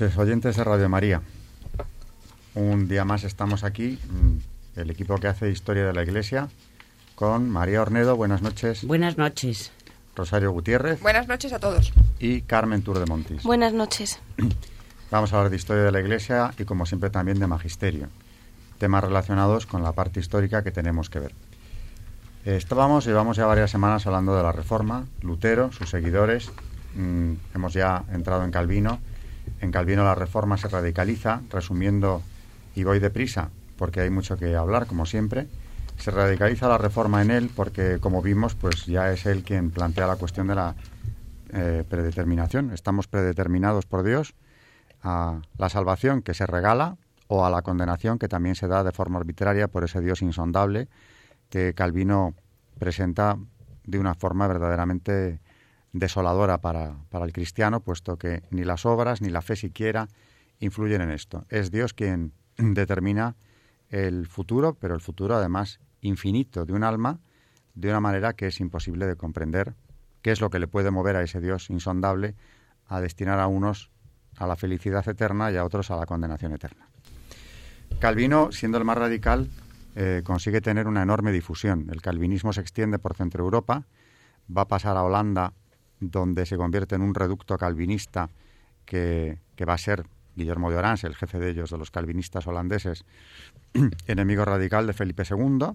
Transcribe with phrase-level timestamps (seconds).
[0.00, 1.22] Noches, oyentes de Radio María.
[2.56, 6.48] Un día más estamos aquí, mm, el equipo que hace Historia de la Iglesia,
[7.14, 8.16] con María Ornedo.
[8.16, 8.84] Buenas noches.
[8.84, 9.70] Buenas noches.
[10.16, 11.00] Rosario Gutiérrez.
[11.00, 11.92] Buenas noches a todos.
[12.18, 13.44] Y Carmen Tour de Montis.
[13.44, 14.18] Buenas noches.
[15.12, 18.08] Vamos a hablar de Historia de la Iglesia y, como siempre, también de Magisterio.
[18.78, 21.34] Temas relacionados con la parte histórica que tenemos que ver.
[22.44, 26.50] Estábamos, llevamos ya varias semanas hablando de la Reforma, Lutero, sus seguidores.
[26.96, 28.98] Mm, hemos ya entrado en Calvino
[29.60, 32.22] en Calvino la reforma se radicaliza, resumiendo,
[32.74, 35.46] y voy deprisa, porque hay mucho que hablar, como siempre.
[35.98, 40.06] Se radicaliza la reforma en él porque, como vimos, pues ya es él quien plantea
[40.06, 40.74] la cuestión de la
[41.52, 42.72] eh, predeterminación.
[42.72, 44.34] Estamos predeterminados por Dios
[45.02, 46.96] a la salvación que se regala
[47.28, 50.88] o a la condenación que también se da de forma arbitraria por ese Dios insondable
[51.50, 52.34] que Calvino
[52.78, 53.38] presenta
[53.84, 55.40] de una forma verdaderamente
[55.94, 60.08] desoladora para, para el cristiano, puesto que ni las obras ni la fe siquiera
[60.58, 61.46] influyen en esto.
[61.48, 63.36] Es Dios quien determina
[63.88, 67.20] el futuro, pero el futuro además infinito de un alma,
[67.74, 69.74] de una manera que es imposible de comprender
[70.20, 72.34] qué es lo que le puede mover a ese Dios insondable
[72.86, 73.90] a destinar a unos
[74.36, 76.88] a la felicidad eterna y a otros a la condenación eterna.
[78.00, 79.48] Calvino, siendo el más radical,
[79.94, 81.88] eh, consigue tener una enorme difusión.
[81.92, 83.86] El calvinismo se extiende por Centro Europa,
[84.54, 85.52] va a pasar a Holanda
[86.10, 88.30] donde se convierte en un reducto calvinista
[88.84, 90.06] que, va a ser
[90.36, 93.04] Guillermo de Orange, el jefe de ellos, de los calvinistas holandeses,
[94.06, 95.68] enemigo radical de Felipe II.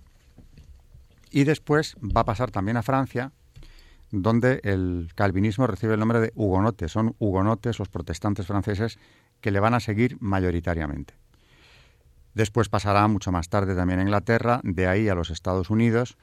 [1.32, 3.32] Y después va a pasar también a Francia,
[4.12, 6.92] donde el calvinismo recibe el nombre de hugonotes.
[6.92, 8.98] Son hugonotes los protestantes franceses
[9.42, 11.14] que le van a seguir mayoritariamente.
[12.34, 16.18] Después pasará mucho más tarde también a Inglaterra, de ahí a los Estados Unidos,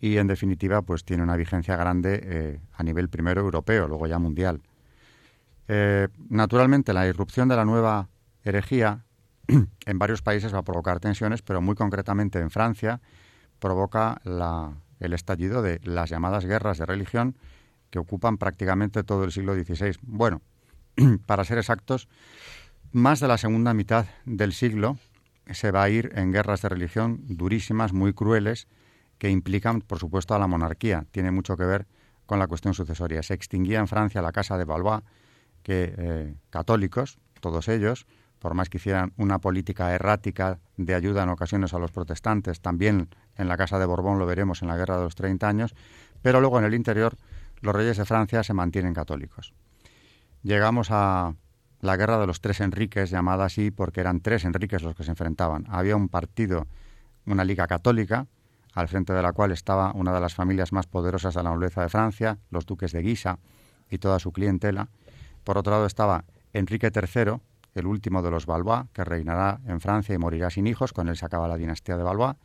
[0.00, 4.18] y en definitiva pues tiene una vigencia grande eh, a nivel primero europeo, luego ya
[4.18, 4.62] mundial.
[5.68, 8.08] Eh, naturalmente la irrupción de la nueva
[8.42, 9.04] herejía
[9.86, 13.00] en varios países va a provocar tensiones, pero muy concretamente en Francia
[13.58, 17.36] provoca el estallido de las llamadas guerras de religión
[17.90, 19.98] que ocupan prácticamente todo el siglo XVI.
[20.02, 20.40] Bueno,
[21.26, 22.08] para ser exactos,
[22.92, 24.98] más de la segunda mitad del siglo
[25.50, 28.66] se va a ir en guerras de religión durísimas, muy crueles,
[29.20, 31.04] que implican, por supuesto, a la monarquía.
[31.12, 31.86] Tiene mucho que ver
[32.24, 33.22] con la cuestión sucesoria.
[33.22, 35.02] Se extinguía en Francia la Casa de Valois,
[35.62, 38.06] que eh, católicos, todos ellos,
[38.38, 43.10] por más que hicieran una política errática de ayuda en ocasiones a los protestantes, también
[43.36, 45.74] en la Casa de Borbón lo veremos en la Guerra de los 30 años,
[46.22, 47.18] pero luego en el interior
[47.60, 49.52] los reyes de Francia se mantienen católicos.
[50.42, 51.34] Llegamos a
[51.82, 55.10] la Guerra de los Tres Enriques, llamada así porque eran tres Enriques los que se
[55.10, 55.66] enfrentaban.
[55.68, 56.66] Había un partido,
[57.26, 58.26] una liga católica,
[58.74, 61.82] al frente de la cual estaba una de las familias más poderosas de la nobleza
[61.82, 63.38] de Francia, los duques de Guisa
[63.90, 64.88] y toda su clientela.
[65.44, 67.40] Por otro lado estaba Enrique III,
[67.74, 71.16] el último de los Valois, que reinará en Francia y morirá sin hijos, con él
[71.16, 72.36] se acaba la dinastía de Valois.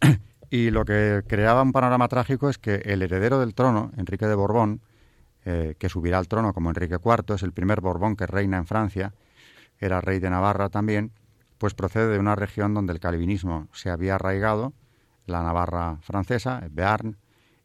[0.50, 4.34] y lo que creaba un panorama trágico es que el heredero del trono, Enrique de
[4.34, 4.80] Borbón,
[5.44, 8.66] eh, que subirá al trono como Enrique IV, es el primer Borbón que reina en
[8.66, 9.14] Francia,
[9.78, 11.12] era rey de Navarra también,
[11.56, 14.74] pues procede de una región donde el calvinismo se había arraigado
[15.30, 17.16] la Navarra francesa, Bearn,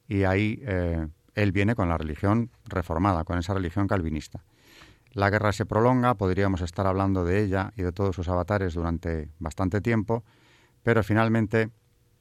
[0.07, 4.43] y ahí eh, él viene con la religión reformada, con esa religión calvinista.
[5.11, 9.29] La guerra se prolonga, podríamos estar hablando de ella y de todos sus avatares durante
[9.39, 10.23] bastante tiempo,
[10.83, 11.69] pero finalmente,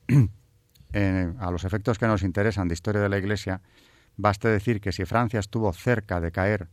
[1.38, 3.60] a los efectos que nos interesan de historia de la Iglesia,
[4.16, 6.68] baste decir que si Francia estuvo cerca de caer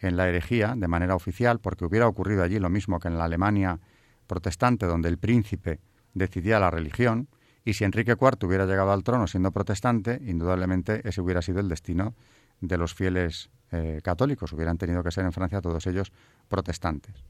[0.00, 3.24] en la herejía de manera oficial, porque hubiera ocurrido allí lo mismo que en la
[3.24, 3.80] Alemania
[4.26, 5.80] protestante, donde el príncipe
[6.14, 7.28] decidía la religión,
[7.66, 11.68] y si Enrique IV hubiera llegado al trono siendo protestante, indudablemente ese hubiera sido el
[11.68, 12.14] destino
[12.60, 14.52] de los fieles eh, católicos.
[14.52, 16.12] Hubieran tenido que ser en Francia todos ellos
[16.48, 17.24] protestantes.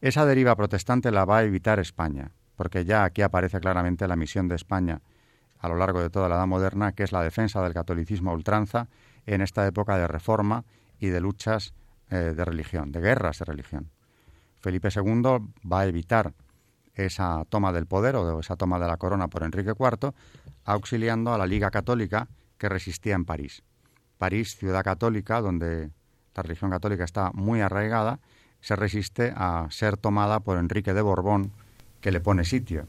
[0.00, 4.48] Esa deriva protestante la va a evitar España, porque ya aquí aparece claramente la misión
[4.48, 5.02] de España
[5.58, 8.34] a lo largo de toda la Edad Moderna, que es la defensa del catolicismo a
[8.34, 8.88] ultranza
[9.26, 10.64] en esta época de reforma
[10.98, 11.74] y de luchas
[12.08, 13.90] eh, de religión, de guerras de religión.
[14.60, 15.22] Felipe II
[15.70, 16.32] va a evitar
[17.06, 20.12] esa toma del poder o esa toma de la corona por Enrique IV,
[20.64, 22.28] auxiliando a la Liga Católica
[22.58, 23.62] que resistía en París.
[24.18, 25.90] París, ciudad católica, donde
[26.34, 28.18] la religión católica está muy arraigada,
[28.60, 31.52] se resiste a ser tomada por Enrique de Borbón,
[32.00, 32.86] que le pone sitio.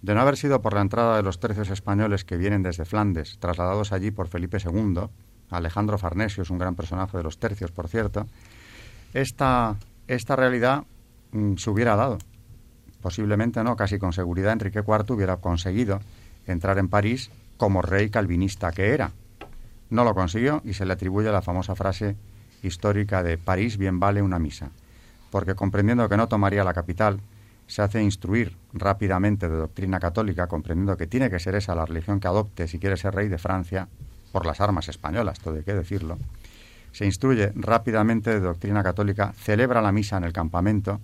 [0.00, 3.38] De no haber sido por la entrada de los tercios españoles que vienen desde Flandes,
[3.38, 5.08] trasladados allí por Felipe II,
[5.50, 8.26] Alejandro Farnesio es un gran personaje de los tercios, por cierto,
[9.12, 9.76] esta,
[10.08, 10.84] esta realidad
[11.32, 12.18] mm, se hubiera dado.
[13.02, 16.00] Posiblemente no, casi con seguridad Enrique IV hubiera conseguido
[16.46, 19.10] entrar en París como rey calvinista que era.
[19.90, 22.16] No lo consiguió y se le atribuye la famosa frase
[22.62, 24.70] histórica de París bien vale una misa,
[25.30, 27.20] porque comprendiendo que no tomaría la capital,
[27.66, 32.20] se hace instruir rápidamente de doctrina católica, comprendiendo que tiene que ser esa la religión
[32.20, 33.88] que adopte si quiere ser rey de Francia,
[34.30, 36.18] por las armas españolas, todo hay que decirlo,
[36.92, 41.00] se instruye rápidamente de doctrina católica, celebra la misa en el campamento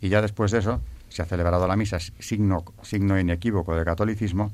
[0.00, 0.80] y ya después de eso,
[1.10, 4.52] se ha celebrado la misa, signo, signo inequívoco de catolicismo,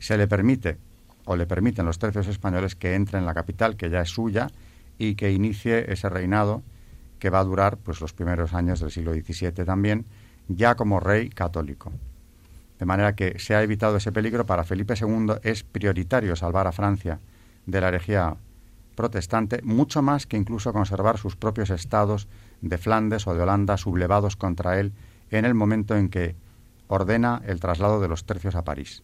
[0.00, 0.78] se le permite
[1.24, 4.48] o le permiten los tercios españoles que entre en la capital, que ya es suya,
[4.98, 6.62] y que inicie ese reinado
[7.18, 10.06] que va a durar pues los primeros años del siglo XVII también,
[10.48, 11.92] ya como rey católico.
[12.78, 14.46] De manera que se ha evitado ese peligro.
[14.46, 17.18] Para Felipe II es prioritario salvar a Francia
[17.66, 18.36] de la herejía
[18.94, 22.28] protestante, mucho más que incluso conservar sus propios estados
[22.60, 24.92] de Flandes o de Holanda sublevados contra él
[25.30, 26.36] en el momento en que
[26.88, 29.02] ordena el traslado de los tercios a París.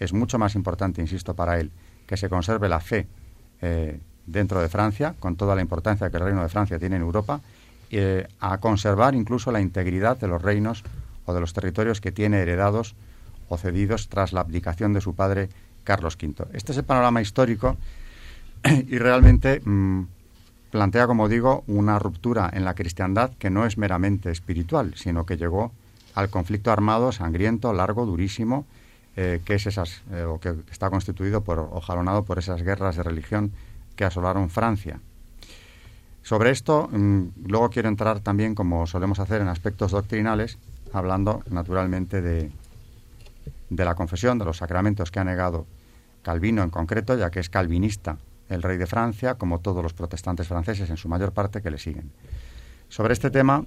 [0.00, 1.70] Es mucho más importante, insisto, para él
[2.06, 3.06] que se conserve la fe
[3.60, 7.02] eh, dentro de Francia, con toda la importancia que el reino de Francia tiene en
[7.02, 7.40] Europa,
[7.90, 10.84] eh, a conservar incluso la integridad de los reinos
[11.24, 12.94] o de los territorios que tiene heredados
[13.48, 15.48] o cedidos tras la abdicación de su padre
[15.84, 16.46] Carlos V.
[16.52, 17.76] Este es el panorama histórico
[18.88, 20.02] y realmente mm,
[20.70, 25.36] plantea, como digo, una ruptura en la cristiandad que no es meramente espiritual, sino que
[25.36, 25.72] llegó
[26.14, 28.66] al conflicto armado sangriento, largo, durísimo,
[29.16, 32.96] eh, que es esas eh, o que está constituido por o jalonado por esas guerras
[32.96, 33.52] de religión
[33.96, 35.00] que asolaron Francia.
[36.22, 40.58] Sobre esto, mm, luego quiero entrar también, como solemos hacer, en aspectos doctrinales,
[40.92, 42.50] hablando naturalmente de,
[43.70, 45.66] de la confesión, de los sacramentos que ha negado
[46.22, 48.18] Calvino en concreto, ya que es calvinista
[48.48, 51.78] el rey de Francia, como todos los protestantes franceses en su mayor parte que le
[51.78, 52.10] siguen.
[52.88, 53.64] Sobre este tema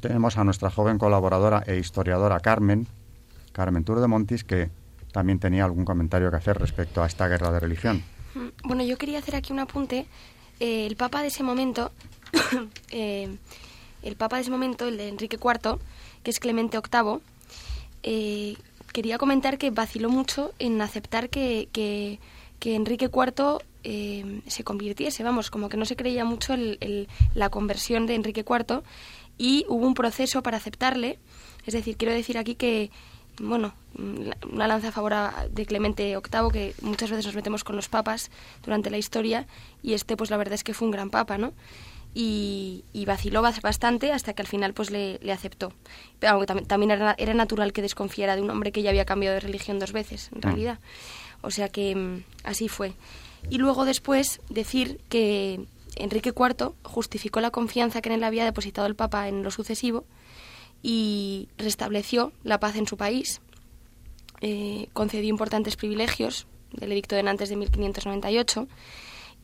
[0.00, 2.86] tenemos a nuestra joven colaboradora e historiadora Carmen,
[3.52, 4.70] Carmen Tour de Montis, que
[5.12, 8.02] también tenía algún comentario que hacer respecto a esta guerra de religión.
[8.34, 10.06] Mm, bueno, yo quería hacer aquí un apunte.
[10.60, 11.92] Eh, el Papa de ese momento,
[12.90, 13.36] eh,
[14.02, 15.78] el Papa de ese momento, el de Enrique IV,
[16.22, 17.20] que es Clemente VIII,
[18.02, 18.56] eh,
[18.92, 22.18] quería comentar que vaciló mucho en aceptar que, que,
[22.58, 27.50] que Enrique IV eh, se convirtiese, vamos, como que no se creía mucho el, la
[27.50, 28.82] conversión de Enrique IV
[29.36, 31.18] y hubo un proceso para aceptarle.
[31.66, 32.90] Es decir, quiero decir aquí que,
[33.38, 33.74] bueno,
[34.50, 35.14] una lanza a favor
[35.50, 38.30] de Clemente VIII, que muchas veces nos metemos con los papas
[38.62, 39.46] durante la historia,
[39.82, 41.52] y este, pues la verdad es que fue un gran papa, ¿no?
[42.16, 45.72] Y, vaciló bastante hasta que al final pues le, aceptó.
[46.20, 49.34] Pero también, también era, era, natural que desconfiara de un hombre que ya había cambiado
[49.34, 50.42] de religión dos veces, en mm.
[50.42, 50.78] realidad.
[51.42, 52.94] O sea que mm, así fue
[53.50, 58.86] y luego después decir que Enrique IV justificó la confianza que en él había depositado
[58.86, 60.04] el Papa en lo sucesivo
[60.82, 63.40] y restableció la paz en su país,
[64.40, 68.68] eh, concedió importantes privilegios del Edicto de Nantes de 1598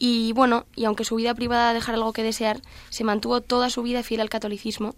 [0.03, 3.83] y bueno, y aunque su vida privada dejara algo que desear, se mantuvo toda su
[3.83, 4.97] vida fiel al catolicismo.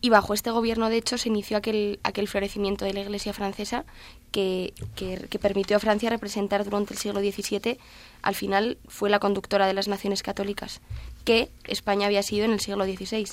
[0.00, 3.86] Y bajo este gobierno, de hecho, se inició aquel, aquel florecimiento de la Iglesia francesa
[4.30, 7.78] que, que, permitió a Francia representar durante el siglo XVII,
[8.22, 10.80] al final fue la conductora de las naciones católicas,
[11.24, 13.28] que España había sido en el siglo XVI.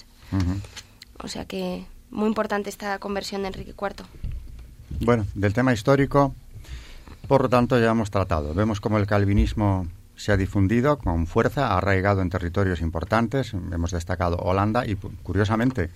[1.19, 4.05] O sea que muy importante esta conversión de Enrique IV.
[5.01, 6.33] Bueno, del tema histórico,
[7.27, 8.53] por lo tanto, ya hemos tratado.
[8.53, 13.53] Vemos cómo el calvinismo se ha difundido con fuerza, ha arraigado en territorios importantes.
[13.53, 15.89] Hemos destacado Holanda y, curiosamente,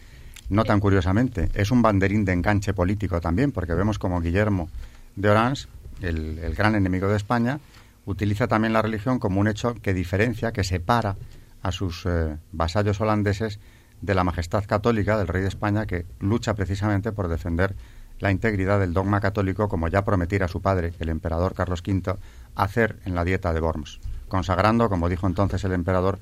[0.49, 4.69] no tan curiosamente, es un banderín de enganche político también, porque vemos como Guillermo
[5.15, 5.67] de Orange,
[6.01, 7.59] el, gran enemigo de España,
[8.05, 11.17] utiliza también la religión como un hecho que diferencia, que separa
[11.61, 13.59] a sus eh, vasallos holandeses
[14.01, 17.75] de la majestad católica del rey de España, que lucha precisamente por defender
[18.19, 22.15] la integridad del dogma católico, como ya prometiera su padre, el emperador Carlos V,
[22.55, 26.19] hacer en la dieta de Worms, consagrando, como dijo entonces el emperador,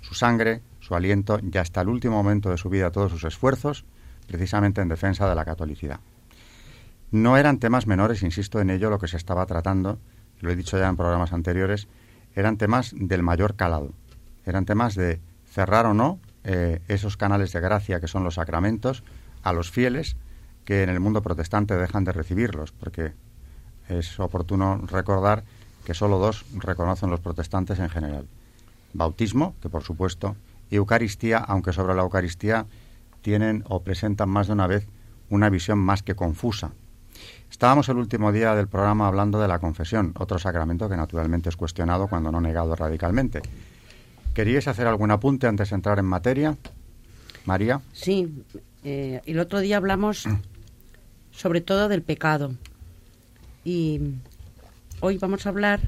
[0.00, 3.86] su sangre, su aliento y hasta el último momento de su vida todos sus esfuerzos,
[4.26, 5.98] precisamente en defensa de la catolicidad.
[7.10, 9.98] No eran temas menores, insisto en ello, lo que se estaba tratando,
[10.40, 11.88] lo he dicho ya en programas anteriores,
[12.34, 13.92] eran temas del mayor calado,
[14.44, 19.04] eran temas de cerrar o no eh, esos canales de gracia que son los sacramentos,
[19.42, 20.16] a los fieles
[20.66, 23.12] que en el mundo protestante dejan de recibirlos, porque
[23.88, 25.44] es oportuno recordar
[25.86, 28.26] que solo dos reconocen los protestantes en general.
[28.92, 30.36] Bautismo, que por supuesto,
[30.70, 32.66] Eucaristía, aunque sobre la Eucaristía
[33.22, 34.86] tienen o presentan más de una vez
[35.30, 36.72] una visión más que confusa.
[37.50, 41.56] Estábamos el último día del programa hablando de la confesión, otro sacramento que naturalmente es
[41.56, 43.42] cuestionado cuando no negado radicalmente.
[44.34, 46.56] ¿Queríais hacer algún apunte antes de entrar en materia?
[47.44, 47.80] María.
[47.92, 48.42] Sí,
[48.82, 50.24] eh, el otro día hablamos
[51.30, 52.54] sobre todo del pecado
[53.64, 54.00] y
[55.00, 55.80] hoy vamos a hablar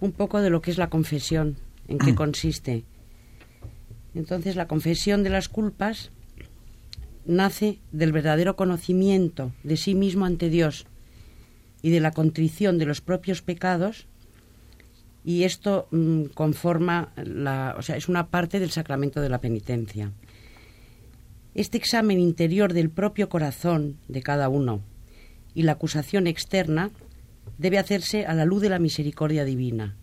[0.00, 1.56] un poco de lo que es la confesión,
[1.88, 2.84] en qué consiste.
[4.14, 6.10] Entonces, la confesión de las culpas
[7.24, 10.86] nace del verdadero conocimiento de sí mismo ante Dios
[11.82, 14.06] y de la contrición de los propios pecados
[15.24, 20.12] y esto mm, conforma la, o sea, es una parte del sacramento de la penitencia.
[21.54, 24.80] Este examen interior del propio corazón de cada uno
[25.54, 26.90] y la acusación externa
[27.58, 29.96] debe hacerse a la luz de la misericordia divina.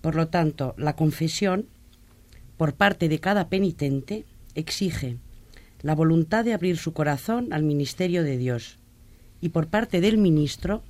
[0.00, 1.66] Por lo tanto, la confesión,
[2.60, 5.16] por parte de cada penitente, exige
[5.80, 8.76] la voluntad de abrir su corazón al ministerio de Dios
[9.40, 10.82] y por parte del ministro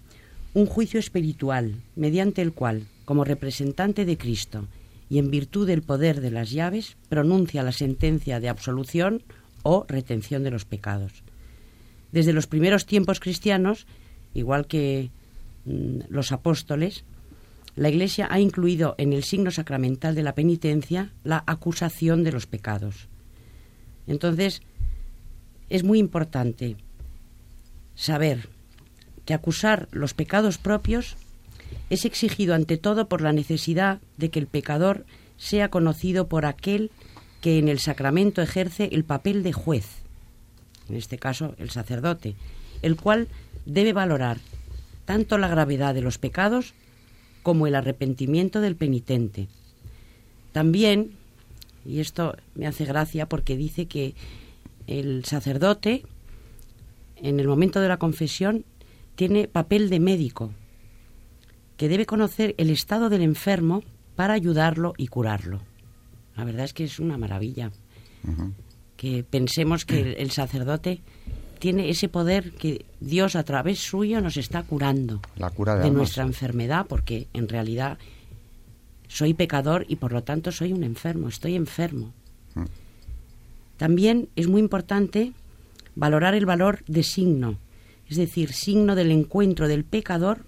[0.52, 4.66] un juicio espiritual mediante el cual, como representante de Cristo
[5.08, 9.22] y en virtud del poder de las llaves, pronuncia la sentencia de absolución
[9.62, 11.22] o retención de los pecados.
[12.10, 13.86] Desde los primeros tiempos cristianos,
[14.34, 15.10] igual que
[15.66, 17.04] mm, los apóstoles,
[17.76, 22.46] la Iglesia ha incluido en el signo sacramental de la penitencia la acusación de los
[22.46, 23.08] pecados.
[24.06, 24.62] Entonces,
[25.68, 26.76] es muy importante
[27.94, 28.48] saber
[29.24, 31.16] que acusar los pecados propios
[31.90, 35.04] es exigido ante todo por la necesidad de que el pecador
[35.36, 36.90] sea conocido por aquel
[37.40, 39.86] que en el sacramento ejerce el papel de juez,
[40.88, 42.34] en este caso el sacerdote,
[42.82, 43.28] el cual
[43.64, 44.38] debe valorar
[45.04, 46.74] tanto la gravedad de los pecados
[47.42, 49.48] como el arrepentimiento del penitente.
[50.52, 51.12] También,
[51.84, 54.14] y esto me hace gracia porque dice que
[54.86, 56.02] el sacerdote,
[57.16, 58.64] en el momento de la confesión,
[59.14, 60.52] tiene papel de médico,
[61.76, 63.82] que debe conocer el estado del enfermo
[64.16, 65.60] para ayudarlo y curarlo.
[66.36, 67.70] La verdad es que es una maravilla.
[68.96, 71.00] Que pensemos que el, sacerdote
[71.60, 76.24] tiene ese poder que Dios a través suyo nos está curando La cura de, nuestra
[76.24, 77.98] enfermedad, porque en realidad
[79.06, 82.12] soy pecador y por lo tanto soy un enfermo, estoy enfermo.
[82.54, 82.64] Mm.
[83.76, 85.32] También es muy importante
[85.94, 87.58] valorar el valor de signo,
[88.08, 90.46] es decir, signo del encuentro del pecador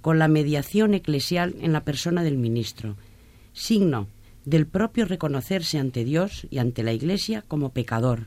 [0.00, 2.96] con la mediación eclesial en la persona del ministro,
[3.52, 4.08] signo
[4.44, 8.26] del propio reconocerse ante Dios y ante la Iglesia como pecador,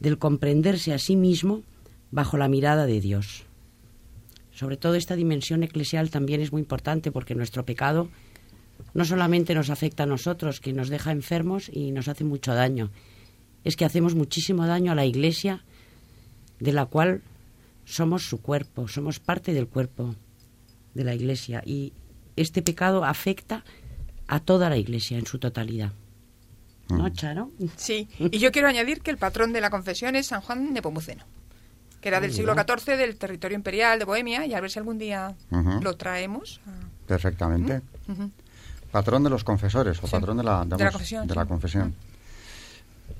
[0.00, 1.62] del comprenderse a sí mismo
[2.10, 3.44] bajo la mirada de Dios.
[4.52, 8.08] Sobre todo esta dimensión eclesial también es muy importante porque nuestro pecado
[8.94, 12.90] no solamente nos afecta a nosotros, que nos deja enfermos y nos hace mucho daño,
[13.64, 15.64] es que hacemos muchísimo daño a la Iglesia,
[16.60, 17.22] de la cual
[17.84, 20.14] somos su cuerpo, somos parte del cuerpo
[20.94, 21.62] de la Iglesia.
[21.64, 21.92] Y
[22.36, 23.64] este pecado afecta
[24.26, 25.92] a toda la Iglesia en su totalidad.
[26.88, 27.08] ¿No.
[27.10, 27.50] Charo?
[27.76, 30.80] Sí, y yo quiero añadir que el patrón de la confesión es San Juan de
[30.80, 31.24] Pomuceno,
[32.00, 34.98] que era del siglo XIV, del territorio imperial de Bohemia, y a ver si algún
[34.98, 35.34] día
[35.82, 36.60] lo traemos.
[37.06, 37.82] Perfectamente.
[38.90, 41.26] Patrón de los confesores, o patrón de la, confesión.
[41.26, 41.94] De la confesión.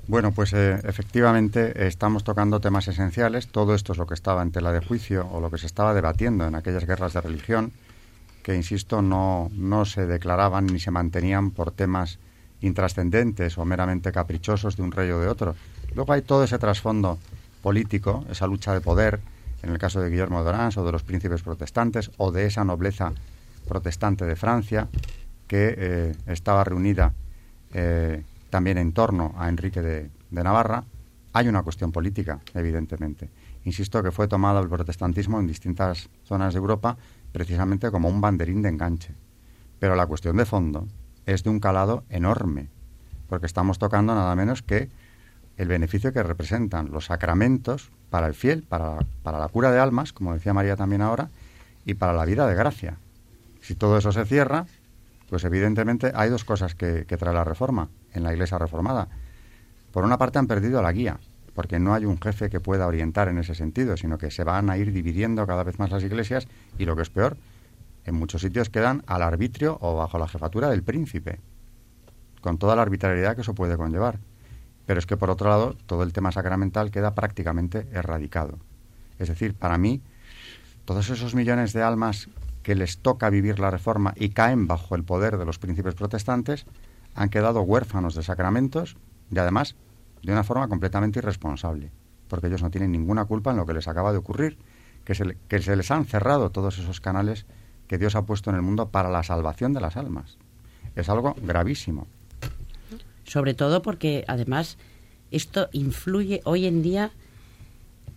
[0.07, 3.47] Bueno, pues eh, efectivamente estamos tocando temas esenciales.
[3.47, 5.93] Todo esto es lo que estaba en tela de juicio o lo que se estaba
[5.93, 7.71] debatiendo en aquellas guerras de religión
[8.41, 12.17] que, insisto, no, no se declaraban ni se mantenían por temas
[12.61, 15.55] intrascendentes o meramente caprichosos de un rey o de otro.
[15.95, 17.17] Luego hay todo ese trasfondo
[17.61, 19.19] político, esa lucha de poder,
[19.63, 22.63] en el caso de Guillermo de Orange o de los príncipes protestantes o de esa
[22.63, 23.11] nobleza
[23.67, 24.87] protestante de Francia
[25.47, 27.13] que eh, estaba reunida
[27.73, 30.83] eh, también en torno a Enrique de, Navarra,
[31.33, 33.29] hay una cuestión política, evidentemente.
[33.65, 36.97] Insisto que fue tomado el protestantismo en distintas zonas de Europa
[37.31, 39.13] precisamente como un banderín de enganche.
[39.79, 40.87] Pero la cuestión de fondo
[41.33, 42.67] es de un calado enorme,
[43.27, 44.89] porque estamos tocando nada menos que
[45.57, 50.33] el beneficio que representan los sacramentos para el fiel, para, la cura de almas, como
[50.33, 51.29] decía María también ahora,
[51.85, 52.97] y para la vida de gracia.
[53.61, 54.65] Si todo eso se cierra,
[55.29, 59.09] pues evidentemente hay dos cosas que trae la reforma en la Iglesia reformada.
[59.91, 61.19] Por una parte han perdido la guía,
[61.53, 64.69] porque no hay un jefe que pueda orientar en ese sentido, sino que se van
[64.69, 67.37] a ir dividiendo cada vez más las iglesias y lo que es peor,
[68.09, 71.39] en muchos sitios quedan al arbitrio o bajo la jefatura del príncipe,
[72.41, 74.19] con toda la arbitrariedad que eso puede conllevar.
[74.85, 78.57] Pero es que por otro lado, todo el tema sacramental queda prácticamente erradicado.
[79.19, 80.01] Es decir, para mí,
[80.85, 82.29] todos esos millones de almas
[82.63, 86.65] que les toca vivir la reforma y caen bajo el poder de los príncipes protestantes,
[87.13, 88.97] han quedado huérfanos de sacramentos
[89.31, 89.75] y además
[90.23, 91.91] de una forma completamente irresponsable,
[92.27, 94.57] porque ellos no tienen ninguna culpa en lo que les acaba de ocurrir,
[95.05, 97.45] que se, que se les han cerrado todos esos canales
[97.89, 100.37] que Dios ha puesto en el mundo para la salvación de las almas.
[100.95, 102.07] Es algo gravísimo.
[103.25, 104.77] Sobre todo porque además
[105.31, 107.11] esto influye hoy en día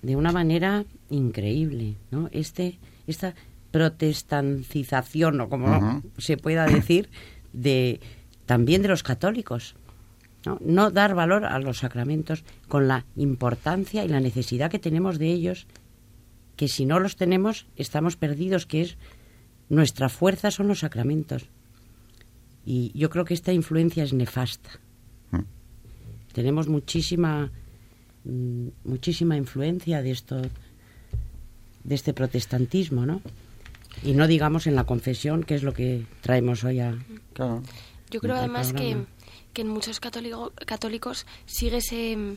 [0.03, 2.29] de una manera increíble, ¿no?
[2.33, 3.35] Este, esta
[3.71, 7.09] protestancización, o como se pueda decir,
[7.55, 8.01] de
[8.45, 9.75] también de los católicos.
[10.45, 10.59] ¿no?
[10.61, 10.91] ¿no?
[10.91, 15.67] dar valor a los sacramentos con la importancia y la necesidad que tenemos de ellos,
[16.57, 18.99] que si no los tenemos estamos perdidos, que es
[19.73, 21.47] nuestra fuerza son los sacramentos.
[22.65, 24.71] Y yo creo que esta influencia es nefasta.
[25.31, 25.41] Mm.
[26.35, 27.51] Tenemos muchísima
[28.25, 30.43] mm, muchísima influencia de esto
[31.85, 33.23] de este protestantismo, ¿no?
[34.05, 36.95] Y no digamos en la confesión, que es lo que traemos hoy a.
[38.11, 38.99] Yo creo además que,
[39.55, 42.37] que, en muchos católicos sigue ese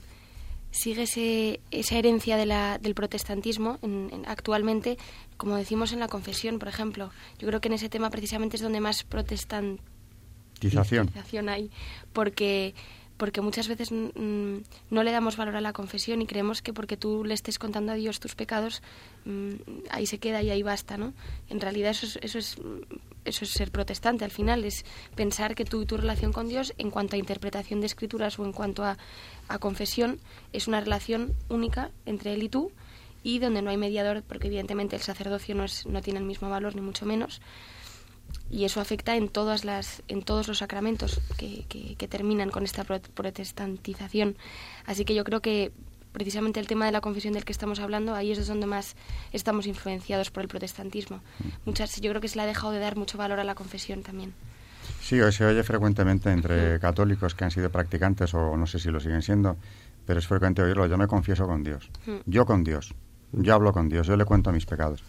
[0.75, 3.79] sigue ese, esa herencia de la, del protestantismo
[4.27, 4.97] actualmente,
[5.37, 7.11] como decimos en la confesión, por ejemplo.
[7.39, 11.71] Yo creo que en ese tema precisamente es donde más protestantización hay,
[12.13, 12.75] porque
[13.17, 17.23] porque muchas veces no le damos valor a la confesión y creemos que porque tú
[17.23, 18.81] le estés contando a Dios tus pecados,
[19.23, 19.53] mm,
[19.89, 21.13] ahí se queda y ahí basta, ¿no?
[21.47, 22.57] En realidad eso es, eso es,
[23.23, 26.73] eso es ser protestante al final, es pensar que tú y tu relación con Dios
[26.77, 28.97] en cuanto a interpretación de escrituras o en cuanto a,
[29.47, 30.19] a confesión
[30.51, 32.71] es una relación única entre él y tú
[33.25, 36.47] y donde no hay mediador porque evidentemente el sacerdocio no, es, no tiene el mismo
[36.47, 37.41] valor ni mucho menos
[38.51, 42.83] y eso afecta en todas las en todos los sacramentos que, que, terminan con esta
[42.83, 44.37] protestantización.
[44.85, 45.71] Así que yo creo que
[46.11, 48.95] precisamente el tema de la confesión del que estamos hablando ahí es donde más
[49.33, 51.21] estamos influenciados por el protestantismo.
[51.65, 54.03] Muchas yo creo que se le ha dejado de dar mucho valor a la confesión
[54.03, 54.33] también.
[55.01, 58.91] Sí hoy se oye frecuentemente entre católicos que han sido practicantes o no sé si
[58.91, 59.57] lo siguen siendo
[60.05, 61.89] pero es frecuente oírlo yo me confieso con Dios
[62.27, 62.93] yo con Dios
[63.31, 65.03] yo hablo con Dios yo le cuento mis pecados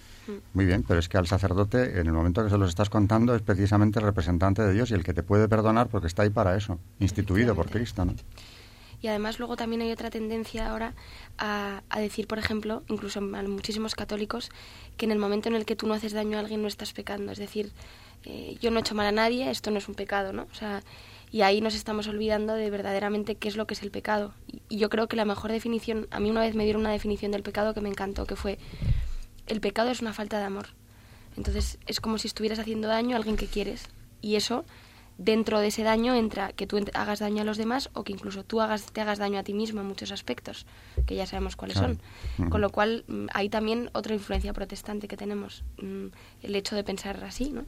[0.55, 3.35] muy bien, pero es que al sacerdote, en el momento que se los estás contando,
[3.35, 6.31] es precisamente el representante de Dios y el que te puede perdonar porque está ahí
[6.31, 8.15] para eso, instituido por Cristo, ¿no?
[9.03, 10.95] Y además luego también hay otra tendencia ahora
[11.39, 14.51] a, decir, por ejemplo, incluso a muchísimos católicos,
[14.97, 16.93] que en el momento en el que tú no haces daño a alguien no estás
[16.93, 17.31] pecando.
[17.31, 17.71] Es decir,
[18.25, 20.47] eh, yo no he hecho mal a nadie, esto no es un pecado, ¿no?
[20.51, 20.83] O sea,
[21.31, 24.35] y ahí nos estamos olvidando de verdaderamente qué es lo que es el pecado.
[24.69, 27.33] y yo creo que la mejor definición, a mí una vez me dieron una definición
[27.33, 28.59] del pecado que me encantó, que fue
[29.47, 30.67] el pecado es una falta de amor.
[31.37, 33.89] Entonces es como si estuvieras haciendo daño a alguien que quieres.
[34.21, 34.65] Y eso,
[35.19, 38.45] dentro de ese daño entra que tú hagas daño a los demás o que incluso
[38.45, 40.67] tú hagas, te hagas daño a ti mismo en muchos aspectos,
[41.07, 41.99] que ya sabemos cuáles son.
[42.51, 46.07] Con lo cual mm, hay también otra influencia protestante que tenemos, mm,
[46.43, 47.65] el hecho de pensar así, ¿no?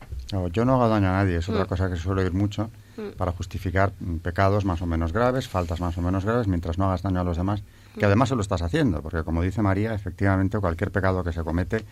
[0.48, 1.68] yo no hago daño a nadie, es otra mm.
[1.68, 2.70] cosa que suelo oír mucho
[3.16, 7.02] para justificar pecados más o menos graves, faltas más o menos graves, mientras no hagas
[7.02, 7.62] daño a los demás
[7.98, 11.42] que además se lo estás haciendo, porque como dice María, efectivamente cualquier pecado que se
[11.42, 11.84] comete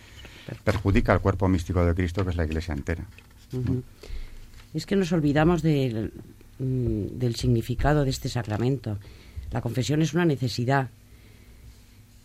[0.64, 3.04] perjudica al cuerpo místico de Cristo, que es la Iglesia entera.
[4.76, 6.12] Es que nos olvidamos del,
[6.58, 8.98] mm, del significado de este sacramento.
[9.50, 10.90] La confesión es una necesidad.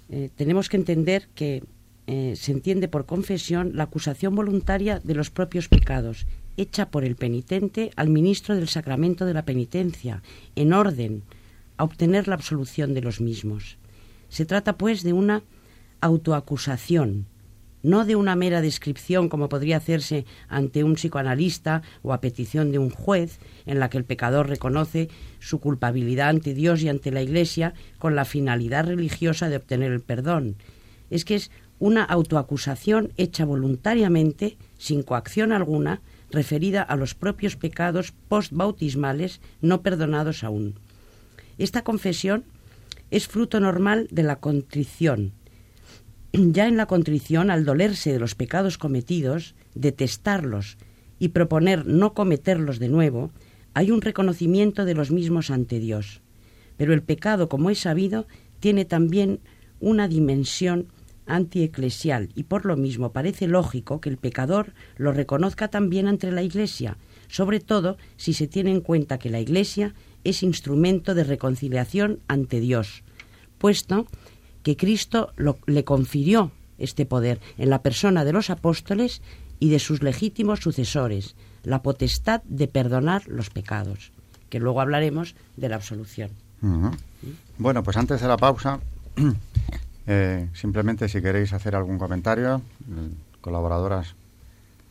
[0.10, 1.64] Eh, tenemos que entender que
[2.08, 7.16] eh, se entiende por confesión la acusación voluntaria de los propios pecados, hecha por el
[7.16, 10.22] penitente al ministro del sacramento de la penitencia,
[10.58, 11.24] en orden
[11.78, 13.78] a obtener la absolución de los mismos.
[14.28, 15.42] Se trata, pues, de una
[16.02, 17.28] autoacusación,
[17.84, 22.80] no de una mera descripción como podría hacerse ante un psicoanalista o a petición de
[22.80, 27.22] un juez, en la que el pecador reconoce su culpabilidad ante Dios y ante la
[27.22, 30.56] Iglesia con la finalidad religiosa de obtener el perdón.
[31.10, 38.14] Es que es una autoacusación hecha voluntariamente, sin coacción alguna, referida a los propios pecados
[38.30, 40.76] postbautismales no perdonados aún.
[41.58, 42.46] Esta confesión
[43.10, 45.34] es fruto normal de la contrición.
[46.34, 50.78] Ya en la contrición, al dolerse de los pecados cometidos, detestarlos
[51.20, 53.32] y proponer no cometerlos de nuevo,
[53.74, 56.22] hay un reconocimiento de los mismos ante Dios.
[56.78, 58.28] Pero el pecado, como es sabido,
[58.60, 59.40] tiene también
[59.80, 60.88] una dimensión
[61.26, 66.44] antieclesial y por lo mismo parece lógico que el pecador lo reconozca también ante la
[66.44, 72.20] Iglesia, sobre todo si se tiene en cuenta que la Iglesia es instrumento de reconciliación
[72.28, 73.04] ante Dios,
[73.58, 74.08] puesto
[74.64, 75.34] que Cristo
[75.66, 79.22] le confirió este poder en la persona de los apóstoles
[79.60, 84.12] y de sus legítimos sucesores, la potestad de perdonar los pecados,
[84.50, 86.32] que luego hablaremos de la absolución.
[87.58, 88.80] Bueno, pues antes de la pausa,
[90.08, 92.62] eh, simplemente si queréis hacer algún comentario,
[93.42, 94.16] colaboradoras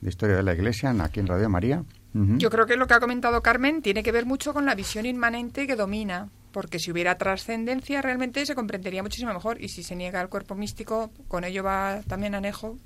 [0.01, 1.85] de Historia de la Iglesia, aquí en Radio María.
[2.13, 5.07] Yo creo que lo que ha comentado Carmen tiene que ver mucho con la visión
[5.07, 9.97] inmanente que domina, porque si hubiera trascendencia realmente se comprendería muchísimo mejor y si se
[9.97, 12.77] niega el cuerpo místico, con ello va también anejo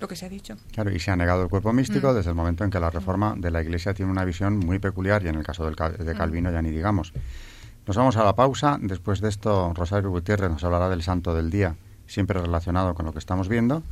[0.00, 0.56] lo que se ha dicho.
[0.72, 2.14] Claro, y se ha negado el cuerpo místico mm.
[2.14, 5.24] desde el momento en que la reforma de la Iglesia tiene una visión muy peculiar
[5.24, 6.16] y en el caso del, de mm.
[6.16, 7.12] Calvino ya ni digamos.
[7.86, 8.78] Nos vamos a la pausa.
[8.80, 11.74] Después de esto, Rosario Gutiérrez nos hablará del santo del día,
[12.06, 13.82] siempre relacionado con lo que estamos viendo.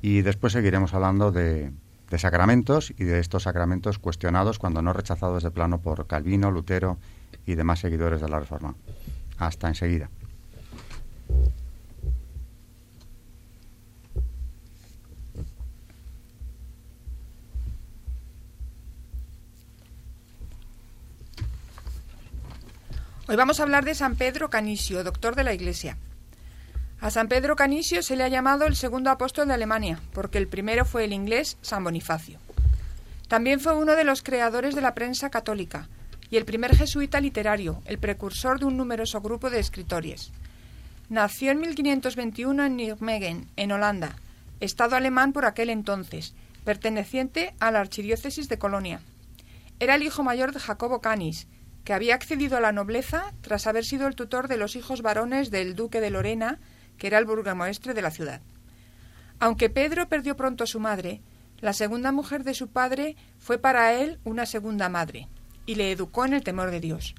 [0.00, 1.72] Y después seguiremos hablando de,
[2.10, 6.96] de sacramentos y de estos sacramentos cuestionados cuando no rechazados de plano por Calvino, Lutero
[7.46, 8.74] y demás seguidores de la Reforma.
[9.38, 10.08] Hasta enseguida.
[23.26, 25.96] Hoy vamos a hablar de San Pedro Canisio, doctor de la Iglesia.
[27.00, 30.46] A San Pedro Canisio se le ha llamado el segundo apóstol de Alemania, porque el
[30.46, 32.38] primero fue el inglés San Bonifacio.
[33.26, 35.88] También fue uno de los creadores de la prensa católica
[36.34, 40.32] y el primer jesuita literario, el precursor de un numeroso grupo de escritores.
[41.08, 44.16] Nació en 1521 en Nijmegen, en Holanda,
[44.58, 49.00] estado alemán por aquel entonces, perteneciente a la archidiócesis de Colonia.
[49.78, 51.46] Era el hijo mayor de Jacobo Canis,
[51.84, 55.52] que había accedido a la nobleza tras haber sido el tutor de los hijos varones
[55.52, 56.58] del duque de Lorena,
[56.98, 58.40] que era el burgomaestre de la ciudad.
[59.38, 61.20] Aunque Pedro perdió pronto a su madre,
[61.60, 65.28] la segunda mujer de su padre fue para él una segunda madre,
[65.66, 67.14] y le educó en el temor de Dios.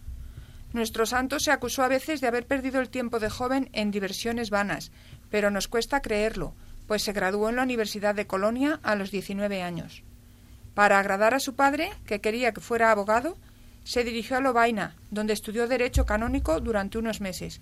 [0.73, 4.49] Nuestro santo se acusó a veces de haber perdido el tiempo de joven en diversiones
[4.49, 4.91] vanas,
[5.29, 6.53] pero nos cuesta creerlo,
[6.87, 10.03] pues se graduó en la Universidad de Colonia a los 19 años.
[10.73, 13.37] Para agradar a su padre, que quería que fuera abogado,
[13.85, 17.61] se dirigió a Lovaina, donde estudió Derecho Canónico durante unos meses.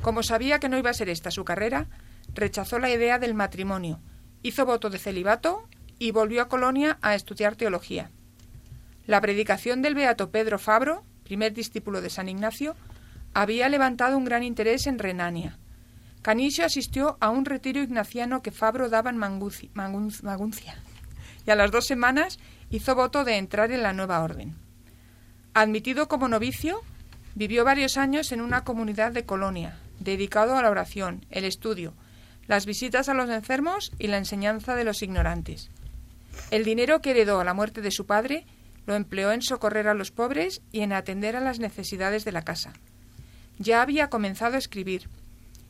[0.00, 1.88] Como sabía que no iba a ser esta su carrera,
[2.32, 4.00] rechazó la idea del matrimonio,
[4.42, 8.10] hizo voto de celibato y volvió a Colonia a estudiar teología.
[9.06, 12.76] La predicación del beato Pedro Fabro, primer discípulo de San Ignacio,
[13.34, 15.58] había levantado un gran interés en Renania.
[16.22, 20.76] Canisio asistió a un retiro ignaciano que Fabro daba en Maguncia
[21.44, 22.38] y a las dos semanas
[22.70, 24.54] hizo voto de entrar en la nueva orden.
[25.54, 26.80] Admitido como novicio,
[27.34, 31.94] vivió varios años en una comunidad de Colonia, dedicado a la oración, el estudio,
[32.46, 35.70] las visitas a los enfermos y la enseñanza de los ignorantes.
[36.50, 38.46] El dinero que heredó a la muerte de su padre
[38.86, 42.42] lo empleó en socorrer a los pobres y en atender a las necesidades de la
[42.42, 42.72] casa.
[43.58, 45.08] Ya había comenzado a escribir.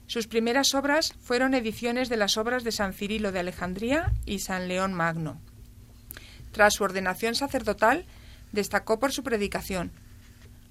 [0.07, 4.69] Sus primeras obras fueron ediciones de las obras de San Cirilo de Alejandría y San
[4.69, 5.41] León Magno.
[6.53, 8.07] Tras su ordenación sacerdotal,
[8.53, 9.91] destacó por su predicación.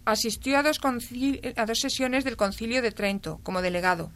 [0.05, 0.79] Asistió a dos,
[1.79, 4.11] sesiones del Concilio de Trento como delegado,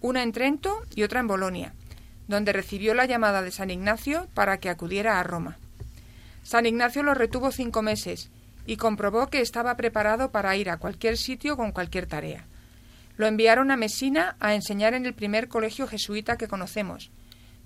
[0.00, 1.74] una en Trento y otra en Bolonia,
[2.28, 5.58] donde recibió la llamada de San Ignacio para que acudiera a Roma.
[6.50, 8.28] San Ignacio lo retuvo cinco meses
[8.66, 12.44] y comprobó que estaba preparado para ir a cualquier sitio con cualquier tarea.
[13.16, 17.12] Lo enviaron a Mesina a enseñar en el primer colegio jesuita que conocemos,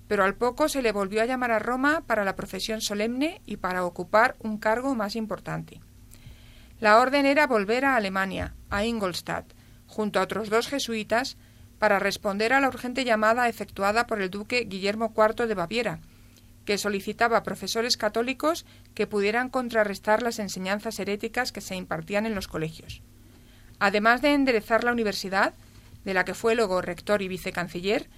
[0.07, 3.57] pero al poco se le volvió a llamar a Roma para la profesión solemne y
[3.57, 5.81] para ocupar un cargo más importante.
[6.79, 9.51] La orden era volver a Alemania, a Ingolstadt,
[9.87, 11.37] junto a otros dos jesuitas,
[11.79, 16.01] para responder a la urgente llamada efectuada por el duque Guillermo IV de Baviera,
[16.65, 22.47] que solicitaba profesores católicos que pudieran contrarrestar las enseñanzas heréticas que se impartían en los
[22.47, 23.01] colegios.
[23.79, 25.53] Además de enderezar la universidad,
[26.03, 28.09] de la que fue luego rector y vicecanciller,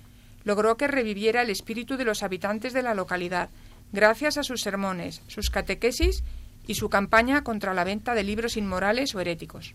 [0.44, 3.50] logró que reviviera el espíritu de los habitantes de la localidad,
[3.92, 6.24] gracias a sus sermones, sus catequesis
[6.68, 9.74] y su campaña contra la venta de libros inmorales o heréticos.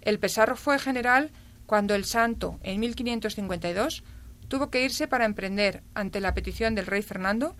[0.00, 1.30] El pesar fue general
[1.66, 4.02] cuando el santo, en 1552,
[4.48, 7.56] tuvo que irse para emprender, ante la petición del rey Fernando,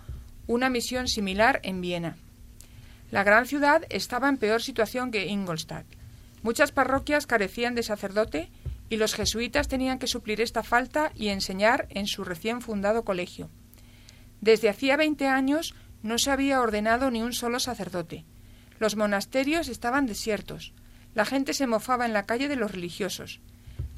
[0.47, 2.17] una misión similar en Viena.
[3.11, 5.85] La gran ciudad estaba en peor situación que Ingolstadt.
[6.43, 8.49] Muchas parroquias carecían de sacerdote
[8.89, 13.49] y los jesuitas tenían que suplir esta falta y enseñar en su recién fundado colegio.
[14.41, 18.25] Desde hacía veinte años no se había ordenado ni un solo sacerdote.
[18.79, 20.73] Los monasterios estaban desiertos.
[21.13, 23.39] La gente se mofaba en la calle de los religiosos.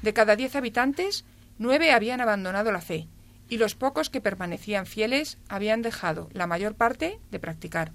[0.02, 1.24] De cada diez habitantes,
[1.58, 3.08] nueve habían abandonado la fe,
[3.48, 7.92] y los pocos que permanecían fieles habían dejado la mayor parte de practicar.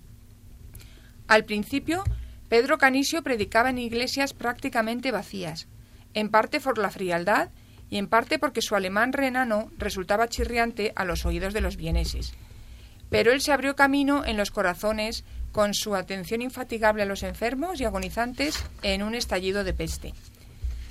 [1.28, 2.04] Al principio,
[2.50, 5.68] Pedro Canisio predicaba en iglesias prácticamente vacías,
[6.14, 7.50] en parte por la frialdad
[7.90, 12.34] y en parte porque su alemán renano resultaba chirriante a los oídos de los vieneses.
[13.10, 17.80] Pero él se abrió camino en los corazones con su atención infatigable a los enfermos
[17.80, 20.14] y agonizantes en un estallido de peste.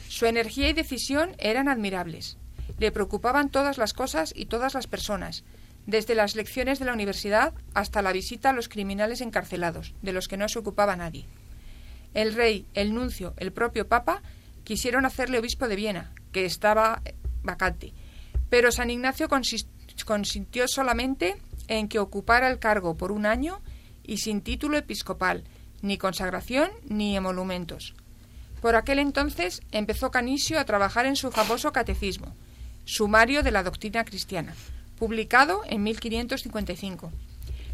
[0.09, 2.38] Su energía y decisión eran admirables.
[2.79, 5.45] Le preocupaban todas las cosas y todas las personas,
[5.87, 10.29] desde las lecciones de la universidad hasta la visita a los criminales encarcelados, de los
[10.29, 11.27] que no se ocupaba nadie.
[12.14, 14.23] El rey, el nuncio, el propio papa
[14.64, 17.03] quisieron hacerle obispo de Viena, que estaba
[17.43, 17.95] vacante,
[18.51, 19.29] pero San Ignacio
[20.07, 21.37] consintió solamente
[21.69, 23.61] en que ocupara el cargo por un año
[24.05, 25.45] y sin título episcopal,
[25.83, 27.95] ni consagración ni emolumentos.
[28.61, 32.35] Por aquel entonces empezó Canisio a trabajar en su famoso catecismo,
[32.90, 34.55] Sumario de la Doctrina Cristiana,
[34.98, 37.12] publicado en 1555.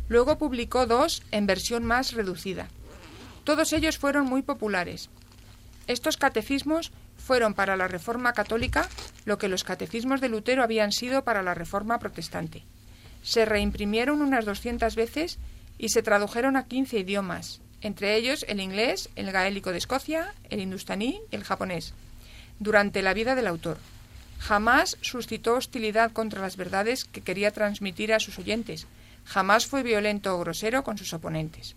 [0.09, 2.67] Luego publicó dos en versión más reducida.
[3.45, 5.11] Todos ellos fueron muy populares.
[5.87, 8.89] Estos catecismos fueron para la Reforma católica
[9.25, 12.65] lo que los catecismos de Lutero habían sido para la Reforma protestante.
[13.23, 15.39] Se reimprimieron unas 200 veces
[15.79, 20.59] y se tradujeron a 15 idiomas, entre ellos el inglés, el gaélico de Escocia, el
[20.59, 21.95] hindustaní y el japonés,
[22.59, 23.79] durante la vida del autor.
[24.39, 28.87] Jamás suscitó hostilidad contra las verdades que quería transmitir a sus oyentes.
[29.25, 31.75] Jamás fue violento o grosero con sus oponentes.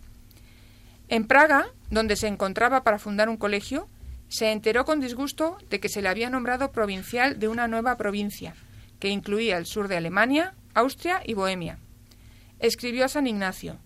[1.08, 3.88] En Praga, donde se encontraba para fundar un colegio,
[4.28, 8.54] se enteró con disgusto de que se le había nombrado provincial de una nueva provincia,
[9.00, 11.78] que incluía el sur de Alemania, Austria y Bohemia.
[12.58, 13.78] Escribió a San Ignacio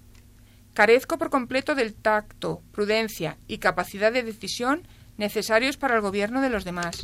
[0.75, 6.49] Carezco por completo del tacto, prudencia y capacidad de decisión necesarios para el gobierno de
[6.49, 7.03] los demás.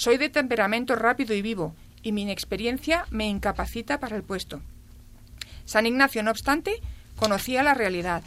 [0.00, 4.62] Soy de temperamento rápido y vivo, y mi inexperiencia me incapacita para el puesto.
[5.66, 6.80] San Ignacio, no obstante,
[7.16, 8.22] conocía la realidad.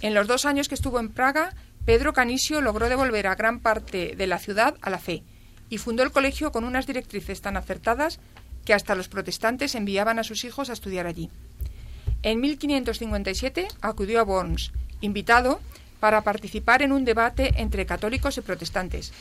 [0.00, 1.54] En los dos años que estuvo en Praga,
[1.84, 5.22] Pedro Canisio logró devolver a gran parte de la ciudad a la fe,
[5.70, 8.18] y fundó el colegio con unas directrices tan acertadas
[8.64, 11.30] que hasta los protestantes enviaban a sus hijos a estudiar allí.
[12.24, 15.60] En 1557 acudió a Worms, invitado
[16.00, 19.12] para participar en un debate entre católicos y protestantes,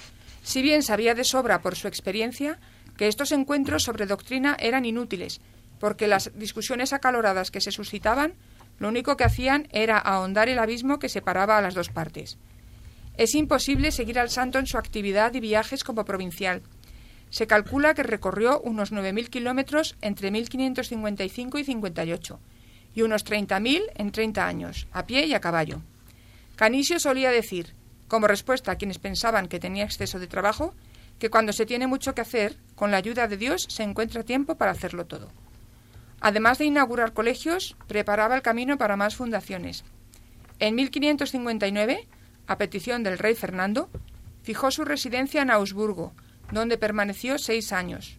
[0.44, 2.60] si bien sabía de sobra por su experiencia
[2.98, 5.42] que estos encuentros sobre doctrina eran inútiles,
[5.80, 8.34] porque las discusiones acaloradas que se suscitaban
[8.80, 12.38] lo único que hacían era ahondar el abismo que separaba a las dos partes.
[13.16, 16.64] Es imposible seguir al santo en su actividad y viajes como provincial.
[17.30, 22.40] Se calcula que recorrió unos 9.000 kilómetros entre 1555 y 58,
[22.96, 25.82] y unos 30.000 en 30 años, a pie y a caballo.
[26.56, 27.74] Canisio solía decir,
[28.12, 30.76] como respuesta a quienes pensaban que tenía exceso de trabajo,
[31.18, 34.56] que cuando se tiene mucho que hacer, con la ayuda de Dios se encuentra tiempo
[34.56, 35.30] para hacerlo todo.
[36.20, 39.86] Además de inaugurar colegios, preparaba el camino para más fundaciones.
[40.60, 42.06] En 1559,
[42.48, 43.90] a petición del rey Fernando,
[44.44, 46.12] fijó su residencia en Augsburgo,
[46.52, 48.18] donde permaneció seis años.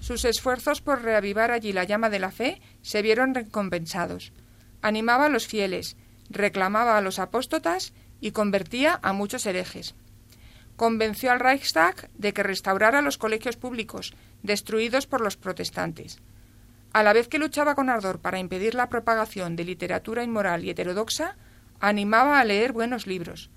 [0.00, 4.32] Sus esfuerzos por reavivar allí la llama de la fe se vieron recompensados.
[4.80, 5.98] Animaba a los fieles,
[6.30, 9.94] reclamaba a los apóstotas y convertía a muchos herejes.
[10.76, 16.18] Convenció al Reichstag de que restaurara los colegios públicos, destruidos por los protestantes.
[16.92, 20.70] A la vez que luchaba con ardor para impedir la propagación de literatura inmoral y
[20.70, 21.36] heterodoxa,
[21.80, 23.50] animaba a leer buenos libros.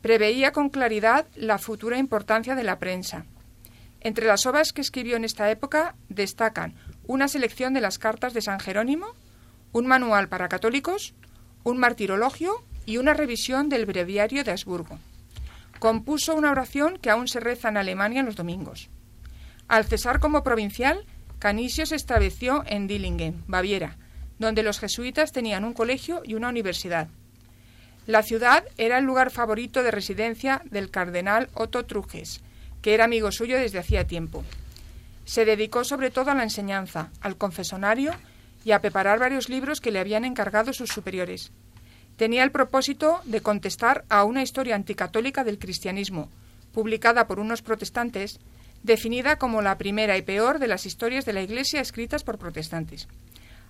[0.00, 3.26] Preveía con claridad la futura importancia de la prensa.
[4.00, 6.74] Entre las obras que escribió en esta época destacan
[7.06, 9.14] una selección de las cartas de San Jerónimo,
[9.72, 11.14] un manual para católicos,
[11.64, 14.98] un martirologio y una revisión del breviario de Habsburgo.
[15.78, 18.88] Compuso una oración que aún se reza en Alemania los domingos.
[19.68, 21.04] Al cesar como provincial,
[21.38, 23.96] Canisio se estableció en Dillingen, Baviera,
[24.38, 27.08] donde los jesuitas tenían un colegio y una universidad.
[28.06, 32.42] La ciudad era el lugar favorito de residencia del cardenal Otto Trujes,
[32.82, 34.44] que era amigo suyo desde hacía tiempo.
[35.24, 38.12] Se dedicó sobre todo a la enseñanza, al confesonario
[38.62, 41.50] y a preparar varios libros que le habían encargado sus superiores
[42.16, 46.28] tenía el propósito de contestar a una historia anticatólica del cristianismo,
[46.72, 48.38] publicada por unos protestantes,
[48.82, 53.08] definida como la primera y peor de las historias de la Iglesia escritas por protestantes.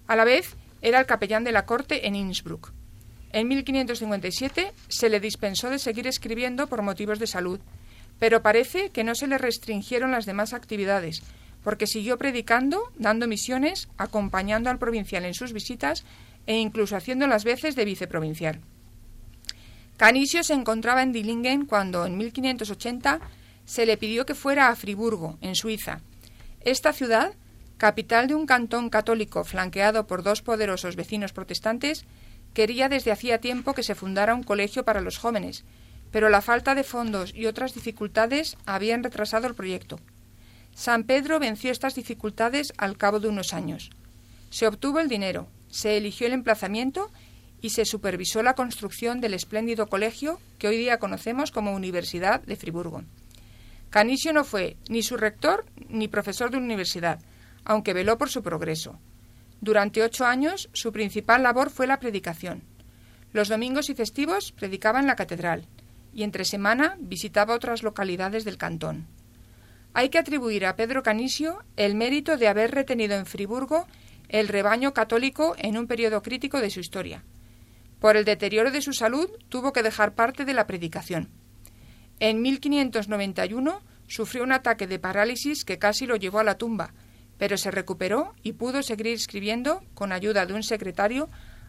[0.07, 2.73] A la vez, era el capellán de la corte en Innsbruck.
[3.33, 7.59] En 1557 se le dispensó de seguir escribiendo por motivos de salud,
[8.19, 11.23] pero parece que no se le restringieron las demás actividades,
[11.65, 16.05] porque siguió predicando, dando misiones, acompañando al provincial en sus visitas
[16.47, 18.61] e incluso haciendo las veces de viceprovincial.
[19.97, 23.21] Canisio se encontraba en Dillingen cuando, en 1580,
[23.65, 26.01] se le pidió que fuera a Friburgo, en Suiza.
[26.61, 27.35] Esta ciudad,
[27.79, 32.05] capital de un cantón católico flanqueado por dos poderosos vecinos protestantes,
[32.55, 35.65] quería desde hacía tiempo que se fundara un colegio para los jóvenes,
[36.11, 39.99] pero la falta de fondos y otras dificultades habían retrasado el proyecto.
[40.75, 43.91] San Pedro venció estas dificultades al cabo de unos años.
[44.51, 47.11] Se obtuvo el dinero, se eligió el emplazamiento
[47.61, 52.55] y se supervisó la construcción del espléndido colegio que hoy día conocemos como Universidad de
[52.55, 53.03] Friburgo.
[53.91, 57.19] Canisio no fue ni su rector ni profesor de universidad,
[57.65, 59.01] aunque veló por su progreso.
[59.61, 62.63] Durante ocho años su principal labor fue la predicación.
[63.33, 65.67] Los domingos y festivos predicaba en la catedral
[66.13, 69.09] y entre semana visitaba otras localidades del cantón.
[69.93, 73.89] Hay que atribuir a Pedro Canisio el mérito de haber retenido en Friburgo
[74.29, 77.25] el rebaño católico en un periodo crítico de su historia.
[78.01, 81.31] Por el deterioro de su salud tuvo que dejar parte de la predicación.
[82.21, 86.93] En 1591 sufrió un ataque de parálisis que casi lo llevó a la tumba,
[87.39, 91.29] pero se recuperó y pudo seguir escribiendo con ayuda de un secretario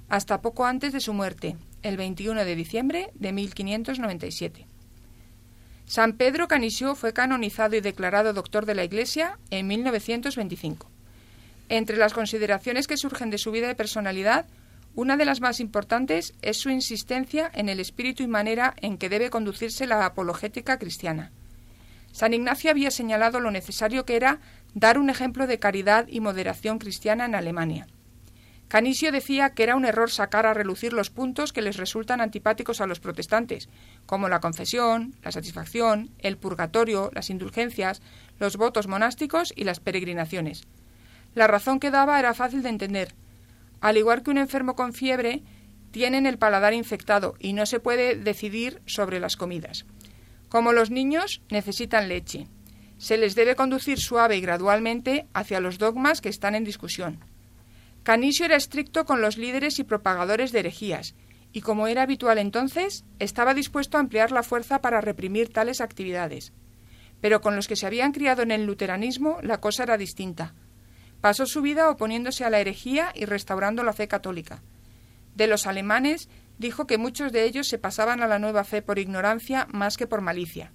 [0.10, 4.68] hasta poco antes de su muerte, el 21 de diciembre de 1597.
[5.86, 10.95] San Pedro Canisio fue canonizado y declarado doctor de la Iglesia en 1925.
[11.70, 14.46] Entre las consideraciones que surgen de su vida y personalidad,
[14.94, 19.10] una de las más importantes es su insistencia en el espíritu y manera en que
[19.10, 21.32] debe conducirse la apologética cristiana.
[22.12, 24.40] San Ignacio había señalado lo necesario que era
[24.74, 27.88] dar un ejemplo de caridad y moderación cristiana en Alemania.
[28.68, 32.80] Canisio decía que era un error sacar a relucir los puntos que les resultan antipáticos
[32.80, 33.70] a los protestantes,
[34.06, 38.02] como la confesión, la satisfacción, el purgatorio, las indulgencias,
[38.40, 40.66] los votos monásticos y las peregrinaciones.
[41.36, 43.14] La razón que daba era fácil de entender.
[43.82, 45.44] Al igual que un enfermo con fiebre,
[45.92, 49.86] tienen el paladar infectado y no se puede decidir sobre las comidas.
[50.50, 52.48] Como los niños, necesitan leche.
[52.98, 57.20] Se les debe conducir suave y gradualmente hacia los dogmas que están en discusión.
[58.04, 61.16] Canisio era estricto con los líderes y propagadores de herejías,
[61.52, 66.54] y como era habitual entonces, estaba dispuesto a emplear la fuerza para reprimir tales actividades.
[67.22, 70.54] Pero con los que se habían criado en el luteranismo la cosa era distinta.
[71.26, 74.62] Pasó su vida oponiéndose a la herejía y restaurando la fe católica.
[75.34, 79.00] De los alemanes dijo que muchos de ellos se pasaban a la nueva fe por
[79.00, 80.72] ignorancia más que por malicia.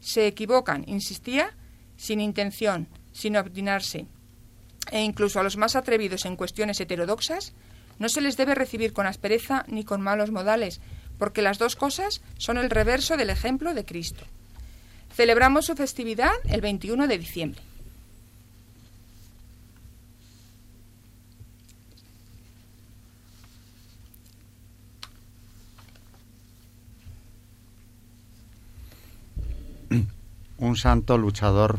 [0.00, 1.56] Se equivocan, insistía,
[1.96, 4.04] sin intención, sin obstinarse,
[4.92, 7.54] e incluso a los más atrevidos en cuestiones heterodoxas,
[7.98, 10.82] no se les debe recibir con aspereza ni con malos modales,
[11.16, 14.26] porque las dos cosas son el reverso del ejemplo de Cristo.
[15.14, 17.62] Celebramos su festividad el 21 de diciembre.
[30.58, 31.78] Un santo luchador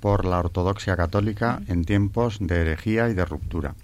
[0.00, 3.74] por la ortodoxia católica en tiempos de herejía y de ruptura.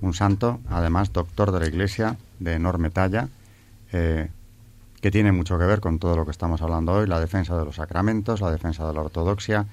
[0.00, 3.28] Un santo, además, doctor de la Iglesia, de enorme talla,
[3.92, 4.28] eh,
[5.00, 7.64] que tiene mucho que ver con todo lo que estamos hablando hoy, la defensa de
[7.64, 9.66] los sacramentos, la defensa de la ortodoxia.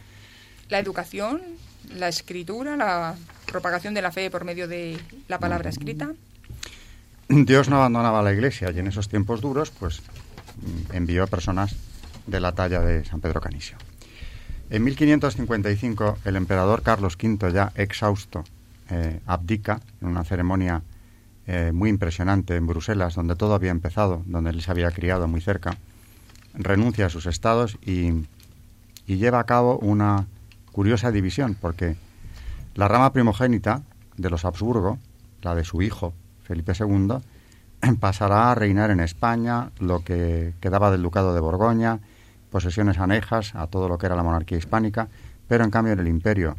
[0.69, 1.41] La educación,
[1.95, 6.11] la escritura, la propagación de la fe por medio de la palabra escrita.
[7.27, 11.75] Dios no abandonaba la Iglesia y en esos tiempos duros, pues mm, envió personas
[12.29, 13.77] de la talla de San Pedro Canisio.
[14.69, 18.43] En 1555, el emperador Carlos V, ya exhausto,
[18.89, 20.83] eh, abdica en una ceremonia
[21.47, 25.41] eh, muy impresionante en Bruselas, donde todo había empezado, donde él se había criado muy
[25.41, 25.77] cerca,
[26.53, 28.25] renuncia a sus estados y,
[29.07, 30.27] y lleva a cabo una
[30.71, 31.95] curiosa división, porque
[32.75, 33.81] la rama primogénita
[34.17, 34.99] de los Habsburgo,
[35.41, 36.13] la de su hijo,
[36.43, 37.15] Felipe II,
[37.99, 41.99] pasará a reinar en España, lo que quedaba del Ducado de Borgoña,
[42.51, 45.07] posesiones anejas a todo lo que era la monarquía hispánica,
[45.47, 46.55] pero en cambio en el imperio,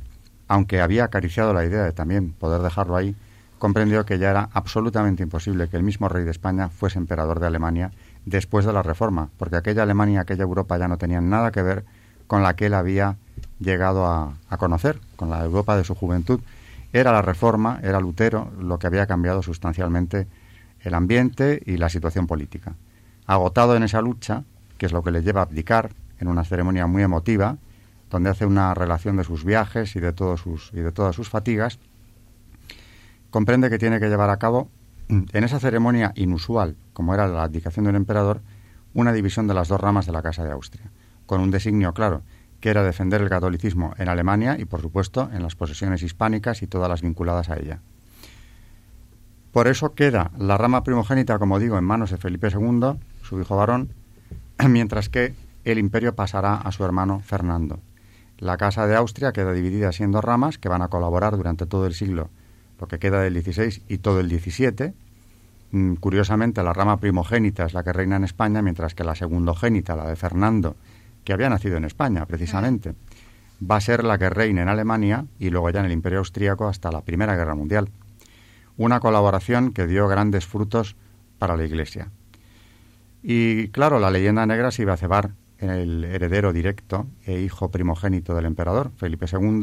[0.49, 3.15] aunque había acariciado la idea de también poder dejarlo ahí,
[3.59, 7.47] comprendió que ya era absolutamente imposible que el mismo rey de España fuese emperador de
[7.47, 7.93] Alemania
[8.25, 11.85] después de la Reforma, porque aquella Alemania, aquella Europa ya no tenían nada que ver
[12.27, 13.17] con la que él había
[13.59, 16.41] llegado a, a conocer, con la Europa de su juventud.
[16.93, 20.27] Era la Reforma, era Lutero lo que había cambiado sustancialmente
[20.81, 22.75] el ambiente y la situación política.
[23.27, 24.45] Agotado en esa lucha,
[24.81, 27.59] que es lo que le lleva a abdicar en una ceremonia muy emotiva,
[28.09, 31.29] donde hace una relación de sus viajes y de, todos sus, y de todas sus
[31.29, 31.79] fatigas,
[33.29, 34.71] comprende que tiene que llevar a cabo,
[35.09, 38.41] en esa ceremonia inusual, como era la abdicación de un emperador,
[38.95, 40.91] una división de las dos ramas de la Casa de Austria,
[41.27, 42.23] con un designio claro,
[42.61, 46.67] que era defender el catolicismo en Alemania y, por supuesto, en las posesiones hispánicas y
[46.67, 47.83] todas las vinculadas a ella.
[49.53, 53.57] Por eso queda la rama primogénita, como digo, en manos de Felipe II, su hijo
[53.57, 53.93] varón,
[54.69, 55.35] mientras que
[55.65, 57.81] el imperio pasará a su hermano Fernando.
[58.39, 61.87] La Casa de Austria queda dividida en dos ramas que van a colaborar durante todo
[61.87, 62.31] el siglo,
[62.81, 64.95] lo que queda del XVI y todo el XVII.
[65.73, 69.95] Mm, curiosamente, la rama primogénita es la que reina en España, mientras que la segundogénita,
[69.95, 70.77] la de Fernando,
[71.23, 72.95] que había nacido en España precisamente,
[73.63, 76.67] va a ser la que reina en Alemania y luego ya en el Imperio Austríaco
[76.67, 77.91] hasta la Primera Guerra Mundial.
[78.79, 80.97] Una colaboración que dio grandes frutos
[81.39, 82.11] para la Iglesia.
[83.23, 88.35] Y claro, la leyenda negra se iba a cebar el heredero directo e hijo primogénito
[88.35, 89.61] del emperador, Felipe II,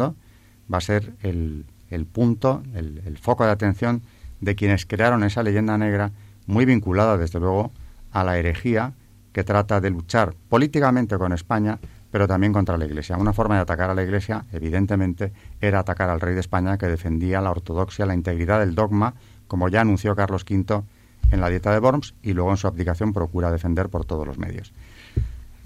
[0.72, 1.66] va a ser el,
[2.12, 4.04] punto, el, foco de atención
[4.42, 6.12] de quienes crearon esa leyenda negra
[6.46, 7.72] muy vinculada, desde luego,
[8.12, 8.94] a la herejía
[9.32, 11.80] que trata de luchar políticamente con España,
[12.12, 13.18] pero también contra la Iglesia.
[13.18, 16.88] Una forma de atacar a la Iglesia, evidentemente, era atacar al rey de España que
[16.88, 19.16] defendía la ortodoxia, la integridad del dogma,
[19.48, 20.84] como ya anunció Carlos V
[21.32, 24.38] en la dieta de Worms y luego en su abdicación procura defender por todos los
[24.38, 24.74] medios.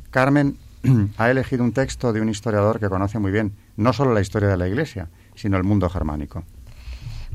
[0.09, 0.57] Carmen
[1.17, 4.49] ha elegido un texto de un historiador que conoce muy bien no solo la historia
[4.49, 6.43] de la Iglesia, sino el mundo germánico.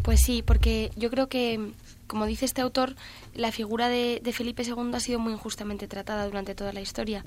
[0.03, 1.73] Pues sí, porque yo creo que,
[2.07, 2.95] como dice este autor,
[3.35, 7.25] la figura de, Felipe II ha sido muy injustamente tratada durante toda la historia.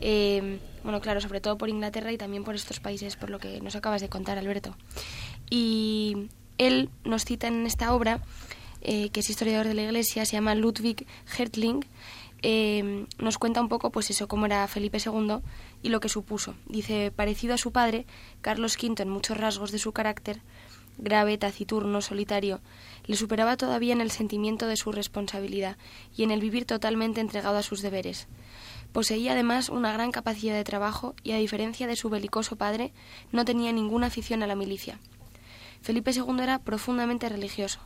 [0.00, 3.60] Eh, bueno, claro, sobre todo por Inglaterra y también por estos países, por lo que
[3.60, 4.74] nos acabas de contar, Alberto.
[5.50, 8.20] Y él nos cita en esta obra,
[8.84, 11.06] eh, que es historiador de la Iglesia, se llama Ludwig
[11.36, 11.84] Hertling,
[12.42, 15.38] eh, nos cuenta un poco, pues eso, cómo era Felipe II
[15.82, 16.54] y lo que supuso.
[16.66, 18.04] Dice, parecido a su padre,
[18.42, 20.42] Carlos V en muchos rasgos de su carácter,
[20.98, 22.60] grave, taciturno, solitario,
[23.06, 25.78] le superaba todavía en el sentimiento de su responsabilidad
[26.14, 28.28] y en el vivir totalmente entregado a sus deberes.
[28.92, 32.92] Poseía además una gran capacidad de trabajo y, a diferencia de su belicoso padre,
[33.32, 34.98] no tenía ninguna afición a la milicia.
[35.80, 37.80] Felipe II era profundamente religioso.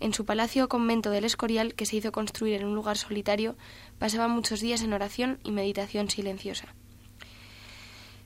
[0.00, 3.56] En su palacio o convento del Escorial, que se hizo construir en un lugar solitario,
[3.98, 6.74] pasaba muchos días en oración y meditación silenciosa.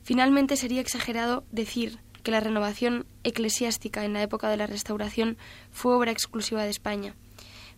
[0.03, 5.37] Finalmente sería exagerado decir que la renovación eclesiástica en la época de la Restauración
[5.71, 7.15] fue obra exclusiva de España,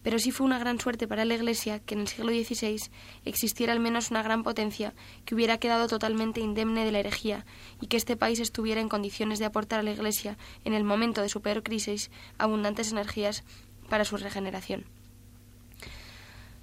[0.05, 2.91] pero sí fue una gran suerte para la Iglesia que en el siglo XVI
[3.25, 4.93] existiera al menos una gran potencia
[5.25, 7.43] que hubiera quedado totalmente indemne de la herejía
[7.81, 11.23] y que este país estuviera en condiciones de aportar a la Iglesia, en el momento
[11.23, 13.43] de su peor crisis, abundantes energías
[13.89, 14.85] para su regeneración.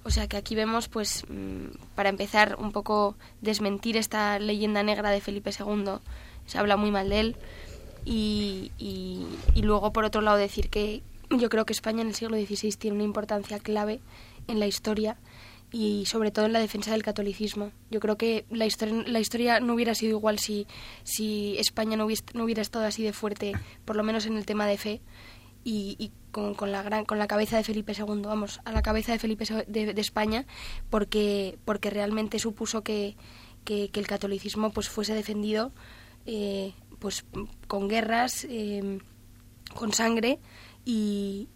[0.03, 5.11] O sea que aquí vemos, pues, mm, para empezar, un poco desmentir esta leyenda negra
[5.11, 5.99] de Felipe II.
[6.45, 7.35] Se habla muy mal de él.
[8.05, 12.35] Y, y, luego, por otro lado, decir que yo creo que España en el siglo
[12.35, 14.01] XVI tiene una importancia clave
[14.47, 15.15] en la historia
[15.71, 17.71] y sobre todo en la defensa del catolicismo.
[17.89, 20.67] Yo creo que la historia, la historia no hubiera sido igual si,
[21.05, 23.53] si España no hubiera, no hubiera estado así de fuerte,
[23.85, 25.01] por lo menos en el tema de fe
[25.63, 29.11] y, con, con, la gran, con la cabeza de Felipe II, vamos, a la cabeza
[29.11, 30.45] de Felipe de, España,
[30.89, 33.15] porque, porque realmente supuso que,
[33.63, 35.71] que, el catolicismo pues fuese defendido
[36.25, 37.25] eh, pues
[37.67, 38.99] con guerras, em,
[39.75, 40.39] con sangre
[40.85, 41.47] y,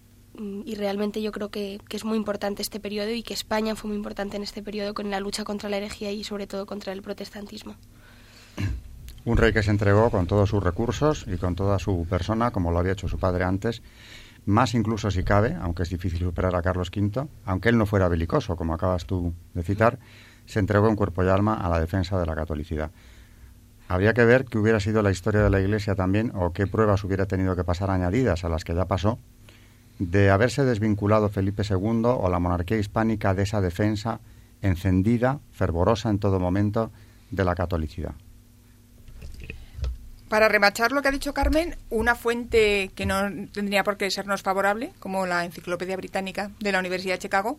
[0.66, 3.90] y realmente yo creo que, que, es muy importante este periodo y que España fue
[3.90, 6.94] muy importante en este periodo con la lucha contra la herejía y sobre todo contra
[6.94, 7.76] el protestantismo.
[9.28, 12.72] Un rey que se entregó con todos sus recursos y con toda su persona, como
[12.72, 13.82] lo había hecho su padre antes,
[14.46, 18.08] más incluso si cabe, aunque es difícil superar a Carlos V, aunque él no fuera
[18.08, 20.00] belicoso, como acabas tú de citar,
[20.46, 22.90] se entregó en cuerpo y alma a la defensa de la catolicidad.
[23.90, 27.04] Habría que ver qué hubiera sido la historia de la Iglesia también o qué pruebas
[27.04, 29.20] hubiera tenido que pasar añadidas a las que ya pasó
[30.00, 34.22] de haberse desvinculado Felipe II o la monarquía hispánica de esa defensa
[34.62, 36.92] encendida, fervorosa en todo momento
[37.30, 38.16] de la catolicidad.
[40.30, 44.42] Para remachar lo que ha dicho Carmen, una fuente que no tendría por qué sernos
[44.42, 47.58] favorable, como la Enciclopedia Británica de la Universidad de Chicago,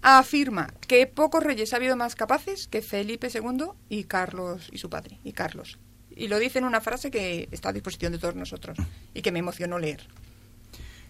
[0.00, 4.88] afirma que pocos reyes ha habido más capaces que Felipe II y Carlos y su
[4.88, 5.78] padre, y Carlos.
[6.10, 8.78] Y lo dice en una frase que está a disposición de todos nosotros
[9.12, 10.08] y que me emocionó leer.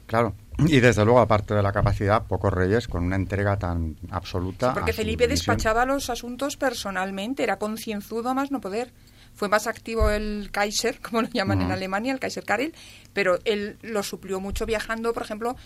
[0.06, 4.72] Claro, y desde luego, aparte de la capacidad, pocos reyes con una entrega tan absoluta.
[4.72, 8.92] porque Felipe despachaba los asuntos personalmente, era concienzudo más no poder
[9.36, 12.74] fue más activo el Kaiser, como lo llaman en Alemania, el Kaiser Karel,
[13.12, 15.56] pero él lo suplió mucho viajando, por ejemplo,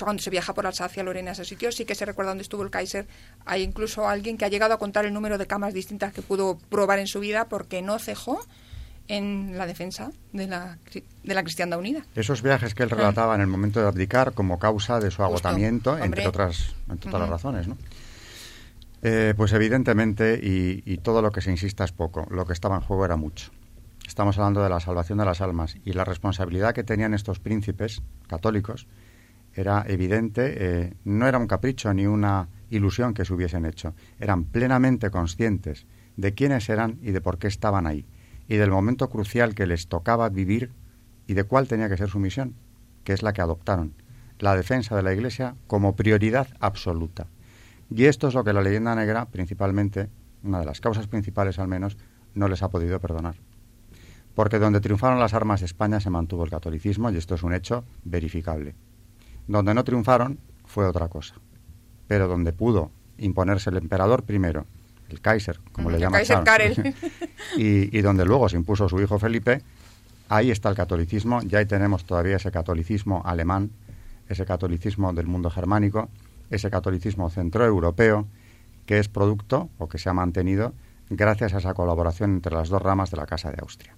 [0.00, 2.70] cuando se viaja por Alsacia, Lorena, ese sitio, sí que se recuerda dónde estuvo el
[2.70, 3.06] Kaiser.
[3.44, 6.58] Hay incluso alguien que ha llegado a contar el número de camas distintas que pudo
[6.70, 8.40] probar en su vida porque no cejó
[9.08, 12.02] en la defensa de la, de la cristiandad unida.
[12.14, 15.98] Esos viajes que él relataba en el momento de abdicar como causa de su agotamiento,
[15.98, 17.76] entre otras, entre otras razones, ¿no?
[19.04, 22.82] Eh, pues evidentemente, y, todo lo que se insista es poco, lo que estaba en
[22.82, 23.50] juego era mucho.
[24.06, 28.00] Estamos hablando de la salvación de las almas y la responsabilidad que tenían estos príncipes
[28.28, 28.86] católicos
[29.54, 34.44] era evidente, eh, no era un capricho ni una ilusión que se hubiesen hecho, eran
[34.44, 35.84] plenamente conscientes
[36.16, 38.06] de quiénes eran y de por qué estaban ahí,
[38.48, 40.70] y del momento crucial que les tocaba vivir
[41.26, 42.54] y de cuál tenía que ser su misión,
[43.02, 43.94] que es la que adoptaron,
[44.38, 47.26] la defensa de la Iglesia como prioridad absoluta.
[47.94, 50.08] Y esto es lo que la leyenda negra, principalmente,
[50.42, 51.96] una de las causas principales al menos,
[52.34, 53.36] no les ha podido perdonar.
[54.34, 57.52] Porque donde triunfaron las armas de España se mantuvo el catolicismo y esto es un
[57.52, 58.74] hecho verificable.
[59.46, 61.34] Donde no triunfaron fue otra cosa.
[62.08, 64.64] Pero donde pudo imponerse el emperador primero,
[65.10, 66.94] el Kaiser, como Mm, le el llama Kaiser Charles, Karel.
[67.58, 69.62] y, y donde luego se impuso su hijo Felipe,
[70.30, 73.70] ahí está el catolicismo, ya ahí tenemos todavía ese catolicismo alemán,
[74.28, 76.08] ese catolicismo del mundo germánico,
[76.52, 78.26] ese catolicismo centroeuropeo,
[78.86, 80.74] que es producto o que se ha mantenido
[81.10, 83.96] gracias a esa colaboración entre las dos ramas de la Casa de Austria.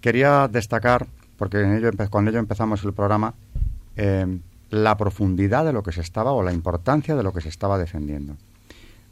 [0.00, 1.06] Quería destacar,
[1.36, 3.34] porque en ello con ello empezamos el programa,
[3.96, 4.38] eh,
[4.70, 7.78] la profundidad de lo que se estaba o la importancia de lo que se estaba
[7.78, 8.36] defendiendo.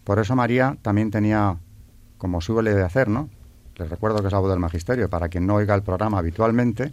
[0.05, 1.57] Por eso María también tenía,
[2.19, 3.31] como suele hacer, ¿no?
[3.77, 6.93] Les recuerdo que es la voz del magisterio, para quien no oiga el programa habitualmente,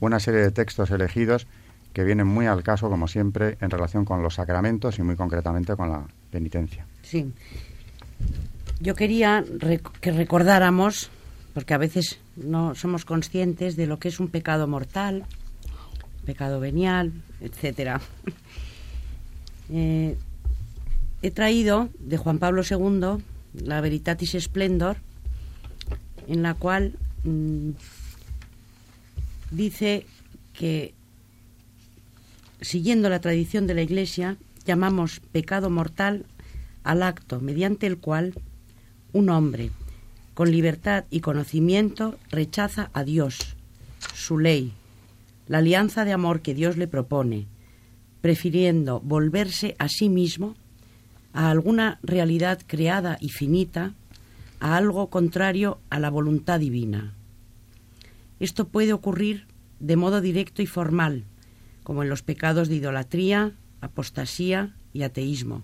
[0.00, 1.46] una serie de textos elegidos
[1.94, 5.76] que vienen muy al caso, como siempre, en relación con los sacramentos y muy concretamente
[5.76, 6.84] con la penitencia.
[7.02, 7.32] Sí.
[8.80, 9.44] Yo quería
[10.00, 11.10] que recordáramos,
[11.54, 15.24] porque a veces no somos conscientes de lo que es un pecado mortal,
[16.26, 18.00] pecado venial, etcétera.
[19.70, 20.14] Eh,
[21.22, 23.24] he traído de Juan Pablo II
[23.54, 24.98] la Veritatis Splendor,
[26.28, 27.70] en la cual mm,
[29.50, 30.06] dice
[30.52, 30.92] que
[32.60, 36.26] siguiendo la tradición de la Iglesia, llamamos pecado mortal
[36.82, 38.34] al acto mediante el cual
[39.12, 39.70] un hombre,
[40.34, 43.38] con libertad y conocimiento, rechaza a Dios,
[44.14, 44.72] su ley,
[45.46, 47.46] la alianza de amor que Dios le propone,
[48.20, 50.56] prefiriendo volverse a sí mismo,
[51.32, 53.92] a alguna realidad creada y finita,
[54.60, 57.14] a algo contrario a la voluntad divina.
[58.40, 59.46] Esto puede ocurrir
[59.78, 61.24] de modo directo y formal,
[61.84, 65.62] como en los pecados de idolatría, apostasía y ateísmo,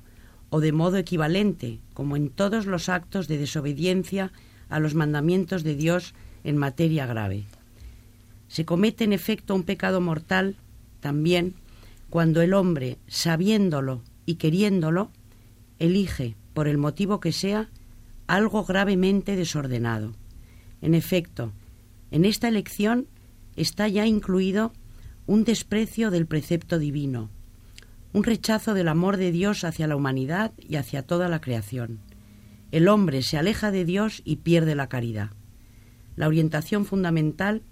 [0.51, 4.31] o de modo equivalente, como en todos los actos de desobediencia
[4.68, 6.14] a los mandamientos de Dios
[6.45, 7.45] en materia grave.
[8.49, 10.57] Se comete en efecto un pecado mortal
[11.01, 11.55] también
[12.11, 15.11] cuando el hombre, sabiéndolo y queriéndolo,
[15.79, 17.71] elige, por el motivo que sea,
[18.27, 20.12] algo gravemente desordenado.
[20.83, 21.53] En efecto,
[22.11, 23.07] en esta elección
[23.57, 24.73] está ya incluido
[25.31, 27.31] un desprecio del precepto divino,
[28.12, 32.01] un rechazo del amor de Dios hacia la humanidad y hacia toda la creación.
[32.72, 35.31] El hombre se aleja de Dios y pierde la caridad.
[36.16, 37.62] La orientación fundamental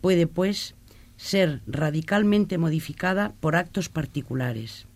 [0.00, 0.76] puede, pues,
[1.16, 4.86] ser radicalmente modificada por actos particulares.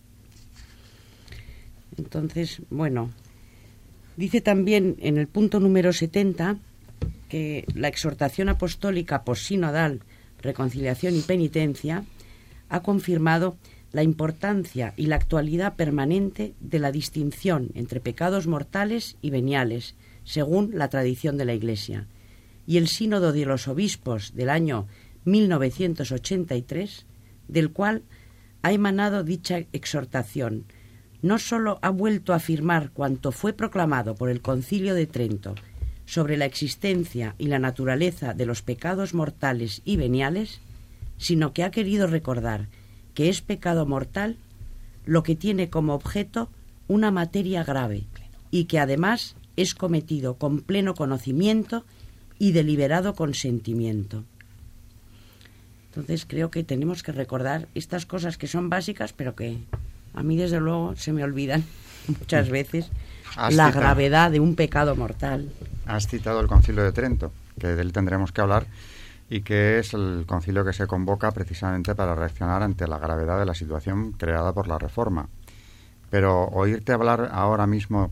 [1.97, 3.11] Entonces, bueno,
[4.15, 6.57] dice también en el punto número 70
[7.27, 10.03] que la exhortación apostólica posinodal,
[10.41, 12.03] reconciliación y penitencia
[12.69, 13.57] ha confirmado
[13.91, 20.71] la importancia y la actualidad permanente de la distinción entre pecados mortales y veniales, según
[20.73, 22.07] la tradición de la Iglesia.
[22.65, 24.87] Y el Sínodo de los Obispos del año
[25.23, 27.05] 1983,
[27.47, 28.03] del cual
[28.61, 30.65] ha emanado dicha exhortación,
[31.21, 35.55] no sólo ha vuelto a afirmar cuanto fue proclamado por el Concilio de Trento
[36.07, 40.59] sobre la existencia y la naturaleza de los pecados mortales y veniales,
[41.19, 42.67] sino que ha querido recordar
[43.13, 44.37] que es pecado mortal
[45.05, 46.49] lo que tiene como objeto
[46.87, 48.05] una materia grave
[48.51, 51.83] y que además es cometido con pleno conocimiento
[52.39, 54.23] y deliberado consentimiento.
[55.89, 59.57] Entonces creo que tenemos que recordar estas cosas que son básicas, pero que
[60.13, 61.63] a mí desde luego se me olvidan
[62.19, 62.89] muchas veces
[63.35, 65.49] Has la citado- gravedad de un pecado mortal.
[65.87, 68.67] Has citado el Concilio de Trento, que de él tendremos que hablar,
[69.29, 73.45] y que es el concilio que se convoca precisamente para reaccionar ante la gravedad de
[73.45, 75.27] la situación creada por la reforma.
[76.09, 78.11] Pero oírte hablar ahora mismo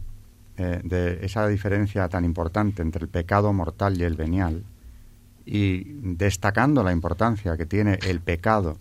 [0.58, 4.64] eh, de esa diferencia tan importante entre el pecado mortal y el venial,
[5.46, 8.78] y destacando la importancia que tiene el pecado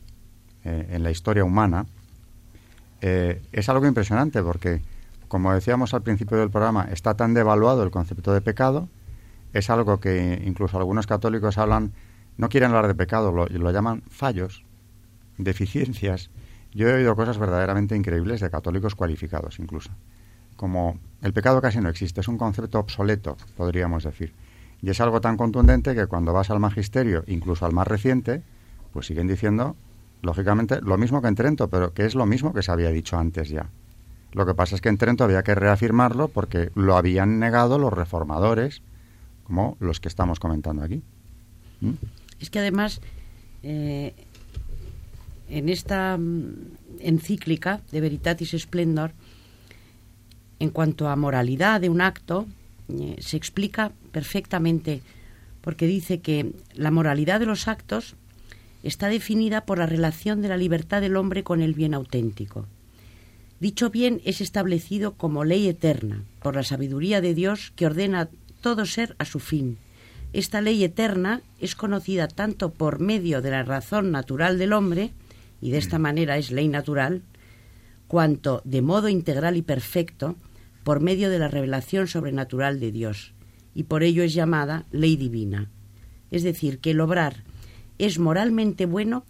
[0.64, 1.86] eh, en la historia humana,
[3.00, 4.80] eh, es algo impresionante porque,
[5.34, 8.88] como decíamos al principio del programa, está tan devaluado el concepto de pecado,
[9.52, 11.92] es algo que incluso algunos católicos hablan,
[12.36, 14.64] no quieren hablar de pecado, lo, lo llaman fallos,
[15.36, 16.30] deficiencias.
[16.72, 19.90] Yo he oído cosas verdaderamente increíbles de católicos cualificados incluso.
[20.54, 24.32] Como el pecado casi no existe, es un concepto obsoleto, podríamos decir.
[24.82, 28.44] Y es algo tan contundente que cuando vas al magisterio, incluso al más reciente,
[28.92, 29.74] pues siguen diciendo,
[30.22, 33.18] lógicamente, lo mismo que en Trento, pero que es lo mismo que se había dicho
[33.18, 33.68] antes ya.
[34.34, 37.92] Lo que pasa es que en Trento había que reafirmarlo porque lo habían negado los
[37.92, 38.82] reformadores,
[39.44, 41.02] como los que estamos comentando aquí.
[41.80, 41.92] ¿Mm?
[42.40, 43.00] Es que además,
[43.62, 44.12] eh,
[45.48, 46.54] en esta mm,
[46.98, 49.12] encíclica de Veritatis Splendor,
[50.58, 52.46] en cuanto a moralidad de un acto,
[52.88, 55.00] eh, se explica perfectamente,
[55.60, 58.16] porque dice que la moralidad de los actos
[58.82, 62.66] está definida por la relación de la libertad del hombre con el bien auténtico.
[63.64, 68.28] Dicho bien es establecido como ley eterna por la sabiduría de Dios que ordena
[68.60, 69.78] todo ser a su fin.
[70.34, 75.12] Esta ley eterna es conocida tanto por medio de la razón natural del hombre,
[75.62, 77.22] y de esta manera es ley natural,
[78.06, 80.36] cuanto de modo integral y perfecto
[80.82, 83.32] por medio de la revelación sobrenatural de Dios,
[83.74, 85.70] y por ello es llamada ley divina.
[86.30, 87.44] Es decir, que el obrar
[87.96, 89.24] es moralmente bueno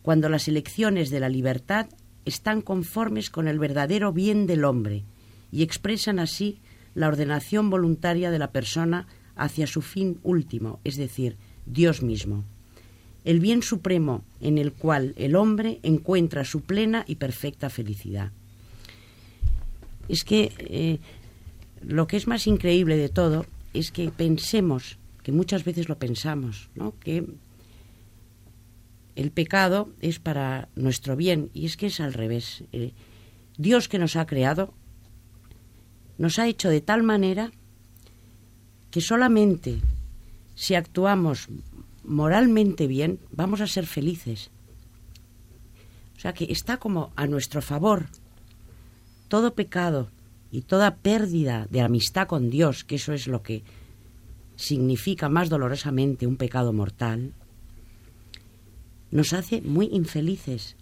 [0.00, 1.88] cuando las elecciones de la libertad
[2.24, 5.04] están conformes con el verdadero bien del hombre
[5.52, 6.58] y expresan así
[6.94, 9.06] la ordenación voluntaria de la persona
[9.36, 12.44] hacia su fin último, es decir, Dios mismo.
[13.24, 18.32] El bien supremo en el cual el hombre encuentra su plena y perfecta felicidad.
[20.08, 20.98] Es que eh,
[21.82, 26.68] lo que es más increíble de todo es que pensemos, que muchas veces lo pensamos,
[26.74, 26.94] ¿no?
[27.00, 27.24] que
[29.16, 32.64] el pecado es para nuestro bien y es que es al revés.
[32.72, 32.92] Eh,
[33.56, 34.74] Dios que nos ha creado
[36.18, 37.50] nos ha hecho de tal manera
[38.90, 39.80] que solamente
[40.54, 41.48] si actuamos
[42.04, 44.50] moralmente bien vamos a ser felices.
[46.16, 48.06] O sea que está como a nuestro favor
[49.28, 50.10] todo pecado
[50.50, 53.64] y toda pérdida de amistad con Dios, que eso es lo que
[54.56, 57.32] significa más dolorosamente un pecado mortal,
[59.14, 60.76] nos hace muy infelices.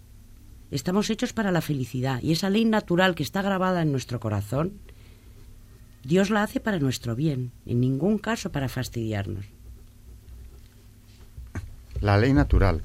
[0.71, 4.73] Estamos hechos para la felicidad y esa ley natural que está grabada en nuestro corazón,
[6.03, 9.45] Dios la hace para nuestro bien, en ningún caso para fastidiarnos.
[12.01, 12.81] La ley natural.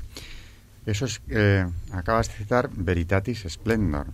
[0.85, 4.09] Eso es, eh, acabas de citar Veritatis Splendor,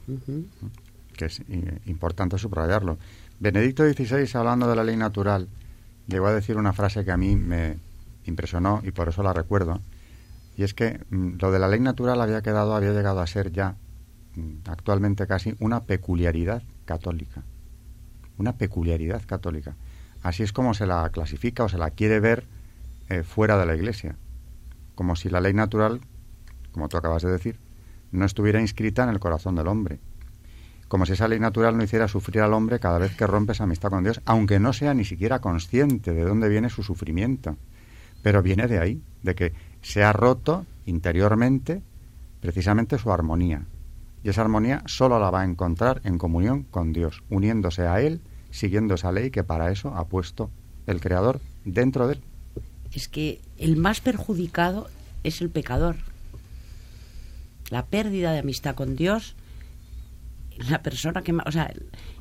[1.17, 2.97] que es eh, importante subrayarlo.
[3.41, 5.49] Benedicto XVI, hablando de la ley natural,
[6.07, 7.77] llegó a decir una frase que a mí me
[8.25, 9.81] impresionó y por eso la recuerdo,
[10.57, 13.53] y es que mm, lo de la ley natural había quedado, había llegado a ser
[13.53, 13.77] ya
[14.37, 17.43] mm, actualmente casi una peculiaridad católica.
[18.39, 19.77] Una peculiaridad católica.
[20.23, 22.45] Así es como se la clasifica o se la quiere ver
[23.09, 24.17] eh, fuera de la Iglesia.
[24.95, 26.01] Como si la ley natural,
[26.73, 27.59] como tú acabas de decir,
[28.11, 29.99] no estuviera inscrita en el corazón del hombre.
[30.89, 33.65] Como si esa ley natural no hiciera sufrir al hombre cada vez que rompe esa
[33.65, 37.57] amistad con Dios, aunque no sea ni siquiera consciente de dónde viene su sufrimiento.
[38.23, 39.53] Pero viene de ahí, de que
[39.85, 41.83] se ha roto interiormente
[42.41, 43.67] precisamente su armonía.
[44.23, 48.23] Y esa armonía solo la va a encontrar en comunión con Dios, uniéndose a Él,
[48.51, 50.51] siguiendo esa ley que para eso ha puesto
[50.87, 52.21] el Creador dentro de Él.
[52.93, 54.89] Es que el más perjudicado
[55.23, 55.97] es el pecador.
[57.69, 59.37] La pérdida de amistad con Dios,
[60.71, 61.75] la persona que más, o sea,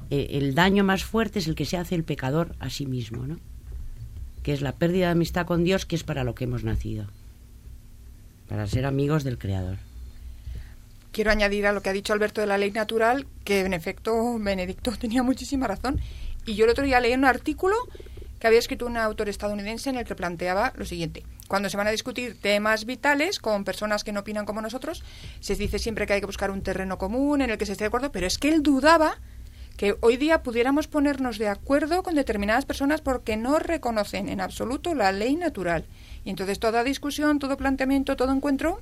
[0.09, 3.26] el, el daño más fuerte es el que se hace el pecador a sí mismo,
[3.26, 3.39] ¿no?
[4.41, 7.07] Que es la pérdida de amistad con Dios, que es para lo que hemos nacido
[8.47, 9.77] para ser amigos del Creador.
[11.11, 14.37] Quiero añadir a lo que ha dicho Alberto de la ley natural, que en efecto
[14.39, 15.99] Benedicto tenía muchísima razón.
[16.45, 17.75] Y yo el otro día leí un artículo
[18.39, 21.23] que había escrito un autor estadounidense en el que planteaba lo siguiente.
[21.47, 25.03] Cuando se van a discutir temas vitales con personas que no opinan como nosotros,
[25.39, 27.85] se dice siempre que hay que buscar un terreno común en el que se esté
[27.85, 29.17] de acuerdo, pero es que él dudaba
[29.78, 34.93] que hoy día pudiéramos ponernos de acuerdo con determinadas personas porque no reconocen en absoluto
[34.93, 35.86] la ley natural.
[36.24, 38.82] Y entonces toda discusión, todo planteamiento, todo encuentro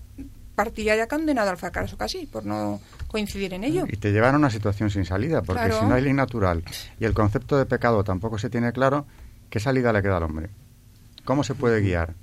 [0.56, 3.86] partía ya condenado al fracaso casi, por no coincidir en ello.
[3.88, 6.64] Y te llevan a una situación sin salida, porque si no hay ley natural
[7.00, 9.06] y el concepto de pecado tampoco se tiene claro,
[9.50, 10.50] ¿qué salida le queda al hombre?
[11.26, 12.14] ¿Cómo se puede guiar?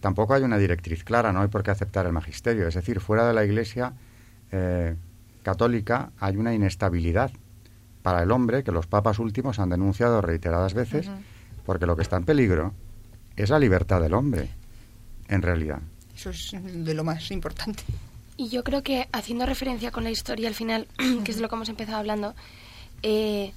[0.00, 2.68] Tampoco hay una directriz clara, no hay por qué aceptar el magisterio.
[2.68, 3.94] Es decir, fuera de la Iglesia
[4.52, 4.94] eh,
[5.42, 7.30] católica hay una inestabilidad
[8.06, 11.10] para el hombre que los papas últimos han denunciado reiteradas veces,
[11.64, 12.72] porque lo que está en peligro
[13.34, 14.48] es la libertad del hombre
[15.26, 15.80] en realidad.
[16.14, 17.82] Eso es de lo más importante.
[18.36, 20.86] Y yo creo que haciendo referencia con la historia al final,
[21.24, 22.36] que es de lo que hemos empezado hablando,
[23.02, 23.52] eh,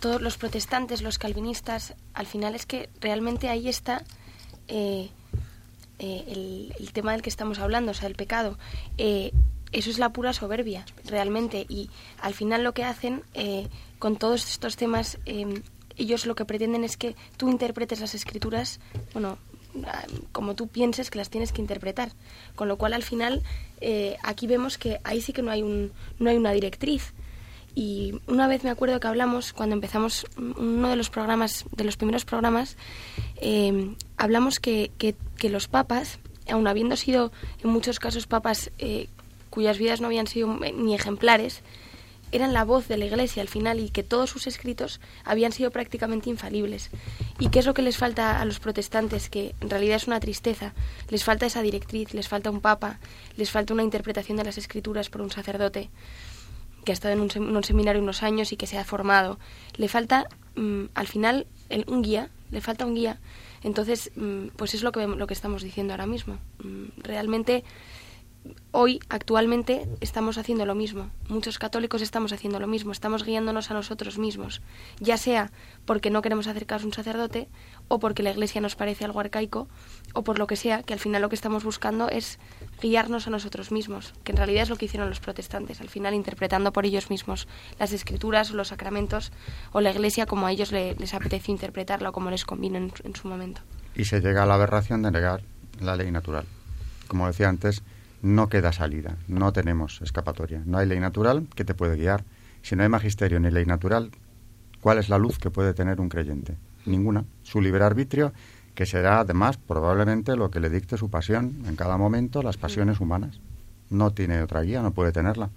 [0.00, 4.02] todos los protestantes, los calvinistas, al final es que realmente ahí está
[4.66, 5.10] eh,
[5.98, 8.56] eh, el, el, tema del que estamos hablando, o sea, el pecado.
[9.74, 11.66] Eso es la pura soberbia, realmente.
[11.68, 13.22] Y al final lo que hacen
[13.98, 15.18] con todos estos temas,
[15.96, 18.80] ellos lo que pretenden es que tú interpretes las escrituras,
[19.12, 19.38] bueno,
[20.32, 22.12] como tú pienses que las tienes que interpretar.
[22.54, 23.42] Con lo cual, al final,
[23.80, 27.12] eh, aquí vemos que ahí sí que no hay, un, no hay una directriz.
[27.74, 31.96] Y una vez me acuerdo que hablamos, cuando empezamos uno de los programas, de los
[31.96, 32.76] primeros programas,
[33.36, 35.14] eh, hablamos que, que,
[35.50, 36.18] los papas,
[36.50, 39.08] aun habiendo sido en muchos casos papas eh,
[39.54, 41.62] cuyas vidas no habían sido ni ejemplares,
[42.32, 45.70] eran la voz de la Iglesia al final y que todos sus escritos habían sido
[45.70, 46.90] prácticamente infalibles.
[47.38, 49.30] ¿Y qué es lo que les falta a los protestantes?
[49.30, 50.74] Que en realidad es una tristeza.
[51.10, 52.98] Les falta esa directriz, les falta un papa,
[53.36, 55.90] les falta una interpretación de las escrituras por un sacerdote.
[56.84, 59.38] que ha estado en un, seminario unos años y que se ha formado.
[59.76, 61.46] Le falta, mm, al final,
[61.86, 63.20] un guía, le falta un guía.
[63.62, 66.38] Entonces, mm, pues es lo que, lo que estamos diciendo ahora mismo.
[66.58, 67.64] Mm, realmente
[68.72, 71.10] hoy, actualmente, estamos haciendo lo mismo.
[71.28, 72.92] Muchos católicos estamos haciendo lo mismo.
[72.92, 74.62] Estamos guiándonos a nosotros mismos.
[75.00, 75.50] Ya sea
[75.84, 77.48] porque no queremos acercarnos a un sacerdote,
[77.88, 79.68] o porque la iglesia nos parece algo arcaico,
[80.14, 82.38] o por lo que sea, que al final lo que estamos buscando es
[82.80, 86.14] guiarnos a nosotros mismos, que en realidad es lo que hicieron los protestantes, al final
[86.14, 87.46] interpretando por ellos mismos
[87.78, 89.32] las escrituras o los sacramentos,
[89.72, 93.14] o la iglesia como a ellos les apeteció interpretarla o como les convino en, en
[93.14, 93.60] su momento.
[93.94, 95.42] Y se llega a la aberración de negar
[95.80, 96.46] la ley natural.
[97.06, 97.82] Como decía antes,
[98.24, 100.62] no queda salida, no tenemos escapatoria.
[100.64, 102.24] No hay ley natural que te puede guiar.
[102.62, 104.10] Si no hay magisterio ni ley natural,
[104.80, 106.56] ¿cuál es la luz que puede tener un creyente?
[106.86, 107.26] Ninguna.
[107.42, 108.32] Su libre arbitrio,
[108.74, 112.98] que será además probablemente lo que le dicte su pasión en cada momento, las pasiones
[112.98, 113.40] humanas.
[113.90, 115.50] No tiene otra guía, no puede tenerla.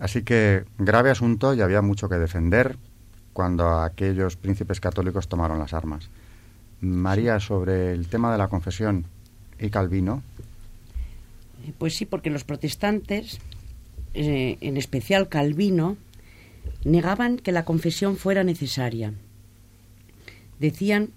[0.00, 2.78] Así que grave asunto y había mucho que defender
[3.32, 6.10] cuando aquellos príncipes católicos tomaron las armas.
[6.80, 9.04] María, sobre el tema de la confesión
[9.60, 10.24] y Calvino,
[11.78, 13.38] pues sí, porque los protestantes,
[14.14, 15.96] eh, en especial Calvino,
[16.84, 19.12] negaban que la confesión fuera necesaria.
[20.58, 21.10] Decían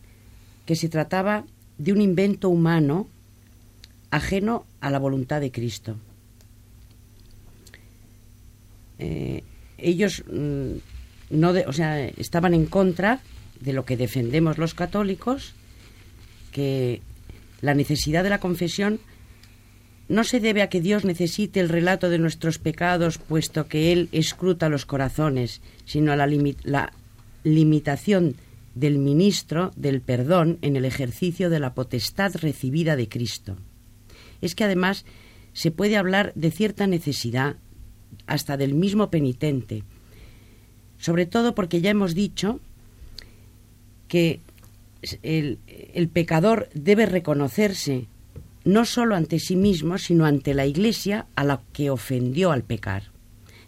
[0.66, 1.46] que se trataba
[1.78, 3.08] de un invento humano
[4.12, 5.98] ajeno a la voluntad de Cristo.
[9.00, 9.44] Eh,
[9.78, 10.74] ellos mm,
[11.32, 13.22] no o sea, estaban en contra
[13.60, 15.54] de lo que defendemos los católicos,
[16.52, 17.02] que
[17.62, 19.00] la necesidad de la confesión
[20.10, 24.10] no se debe a que Dios necesite el relato de nuestros pecados, puesto que Él
[24.12, 26.94] escruta los corazones, sino a la,
[27.44, 28.36] limitación
[28.76, 33.58] del ministro del perdón en el ejercicio de la potestad recibida de Cristo.
[34.42, 35.06] Es que además
[35.54, 37.56] se puede hablar de cierta necesidad
[38.26, 39.84] hasta del mismo penitente,
[40.98, 42.60] sobre todo porque ya hemos dicho
[44.08, 44.40] que
[45.22, 48.08] el pecador debe reconocerse
[48.64, 53.12] no solo ante sí mismo, sino ante la Iglesia a la que ofendió al pecar.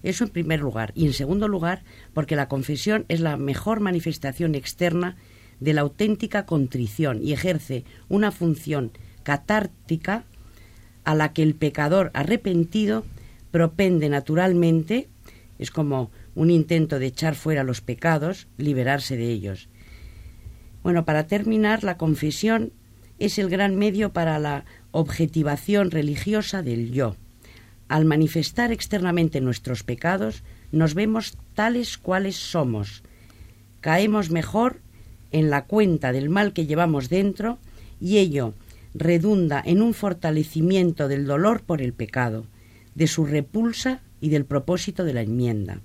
[0.03, 0.91] Eso en primer lugar.
[0.95, 1.83] Y en segundo lugar,
[2.13, 5.17] porque la confesión es la mejor manifestación externa
[5.59, 8.91] de la auténtica contrición y ejerce una función
[9.23, 10.23] catártica
[11.03, 13.03] a la que el pecador arrepentido
[13.51, 15.07] propende naturalmente,
[15.57, 19.69] es como un intento de echar fuera los pecados, liberarse de ellos.
[20.83, 22.73] Bueno, para terminar, la confesión
[23.17, 24.65] es el gran medio para la
[24.95, 27.17] objetivación religiosa del yo.
[27.89, 30.41] Al manifestar externamente nuestros pecados,
[30.71, 33.03] nos vemos tales cuales somos.
[33.81, 34.79] Caemos mejor
[35.33, 37.59] en la cuenta del mal que llevamos dentro
[37.99, 38.53] y ello
[38.93, 42.45] redunda en un fortalecimiento del dolor por el pecado,
[42.95, 45.81] de su repulsa y del propósito de la enmienda.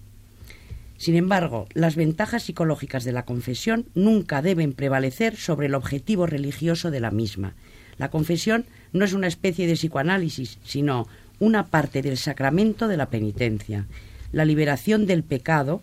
[0.98, 6.92] Sin embargo, las ventajas psicológicas de la confesión nunca deben prevalecer sobre el objetivo religioso
[6.92, 7.54] de la misma.
[7.98, 11.07] La confesión no es una especie de psicoanálisis, sino
[11.38, 13.86] una parte del sacramento de la penitencia.
[14.32, 15.80] La liberación del pecado,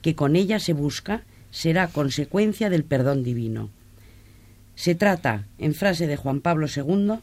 [0.00, 3.70] que con ella se busca, será consecuencia del perdón divino.
[4.74, 7.18] Se trata, en frase de Juan Pablo II,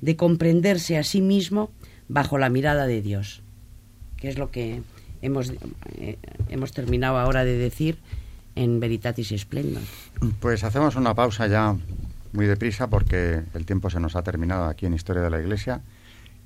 [0.00, 1.70] de comprenderse a sí mismo
[2.08, 3.42] bajo la mirada de Dios,
[4.16, 4.82] que es lo que
[5.20, 5.52] hemos,
[5.96, 6.18] eh,
[6.48, 7.98] hemos terminado ahora de decir
[8.54, 9.82] en Veritatis Splendor.
[10.40, 11.76] Pues hacemos una pausa ya
[12.32, 15.82] muy deprisa porque el tiempo se nos ha terminado aquí en Historia de la Iglesia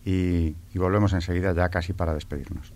[0.04, 2.72] y, y volvemos enseguida ya casi para despedirnos.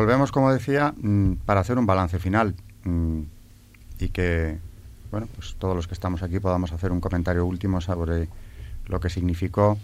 [0.00, 3.20] Volvemos, como decía, mm, para hacer un balance final mm,
[3.98, 4.58] y que,
[5.10, 8.30] bueno, pues todos los que estamos aquí podamos hacer un comentario último sobre
[8.86, 9.76] lo que significó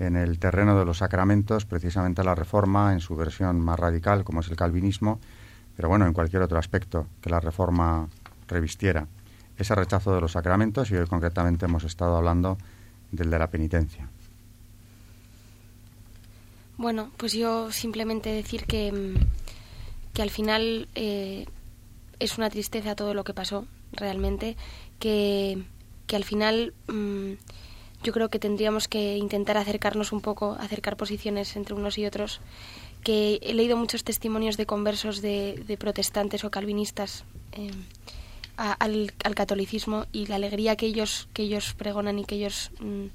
[0.00, 4.40] en el terreno de los sacramentos precisamente la reforma en su versión más radical, como
[4.40, 5.20] es el calvinismo,
[5.76, 8.08] pero bueno, en cualquier otro aspecto que la reforma
[8.48, 9.06] revistiera
[9.56, 12.58] ese rechazo de los sacramentos y hoy concretamente hemos estado hablando
[13.12, 14.08] del de la penitencia.
[16.82, 19.14] Bueno, pues yo simplemente decir que, mm,
[20.14, 21.46] que al final eh,
[22.18, 24.56] es una tristeza todo lo que pasó, realmente,
[24.98, 25.62] que,
[26.08, 27.34] que al final mm,
[28.02, 32.40] yo creo que tendríamos que intentar acercarnos un poco, acercar posiciones entre unos y otros,
[33.04, 37.22] que he leído muchos testimonios de conversos de, de protestantes o calvinistas.
[37.52, 37.70] Eh,
[38.56, 43.06] al, catolicismo y la alegría que ellos que ellos pregonan y que ellos mm,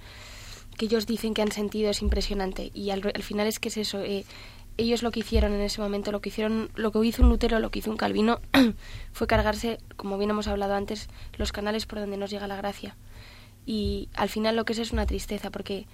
[0.77, 2.71] que ellos dicen que han sentido es impresionante.
[2.73, 4.25] Y al, final es que es eso eh,
[4.77, 7.59] ellos lo que hicieron en ese momento lo que hicieron lo que hizo un Lutero
[7.59, 8.39] lo que hizo un Calvino
[9.11, 12.95] fue cargarse como bien hemos hablado antes los canales por donde nos llega la gracia.
[13.65, 15.85] Y al final lo que es es una tristeza porque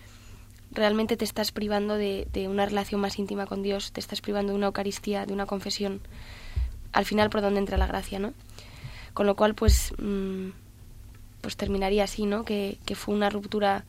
[0.72, 4.58] realmente te estás privando de, una relación más íntima con Dios te estás privando de
[4.58, 6.02] una Eucaristía de una confesión
[6.92, 8.34] al final por donde entra la gracia no
[9.14, 10.50] con lo cual, pues, mm,
[11.42, 12.46] pues terminaría así, ¿no?
[12.46, 13.86] Que fue una ruptura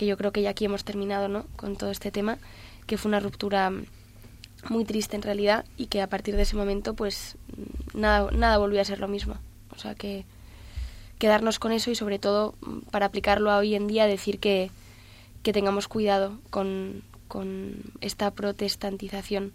[0.00, 1.44] que yo creo que ya aquí hemos terminado, ¿no?
[1.56, 2.38] Con todo este tema,
[2.86, 3.70] que fue una ruptura
[4.70, 7.36] muy triste en realidad y que a partir de ese momento, pues,
[7.92, 9.34] nada, nada volvió a ser lo mismo.
[9.76, 10.24] O sea que
[11.18, 12.54] quedarnos con eso y sobre todo
[12.90, 14.70] para aplicarlo a hoy en día decir que,
[15.42, 19.52] que tengamos cuidado con, con esta protestantización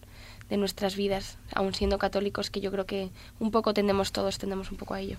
[0.48, 4.70] de nuestras vidas, aún siendo católicos, que yo creo que un poco tendemos todos, tendemos
[4.70, 5.18] un poco a ello.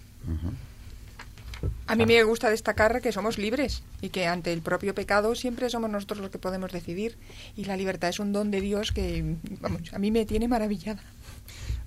[1.86, 5.70] A mí me gusta destacar que somos libres y que ante el propio pecado siempre
[5.70, 7.16] somos nosotros los que podemos decidir
[7.56, 11.02] y la libertad es un don de Dios que, vamos, a mí me tiene maravillada.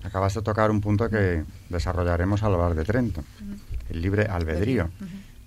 [0.02, 3.22] Acabas de tocar un punto que desarrollaremos al hablar de Trento,
[3.90, 4.90] el libre albedrío,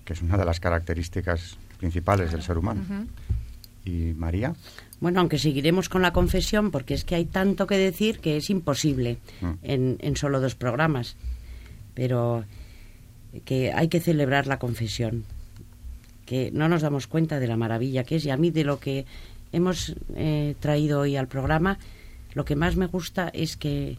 [0.04, 2.82] que es una de las características principales del ser humano.
[3.84, 4.54] ¿Y María?
[5.00, 8.48] Bueno, aunque seguiremos con la confesión, porque es que hay tanto que decir que es
[8.48, 9.52] imposible mm.
[9.62, 11.16] en, solo dos programas.
[11.94, 12.44] Pero
[13.44, 15.24] que hay que celebrar la confesión,
[16.26, 18.24] que no nos damos cuenta de la maravilla que es.
[18.24, 19.06] Y a mí de lo que
[19.52, 21.78] hemos eh, traído hoy al programa,
[22.34, 23.98] lo que más me gusta es que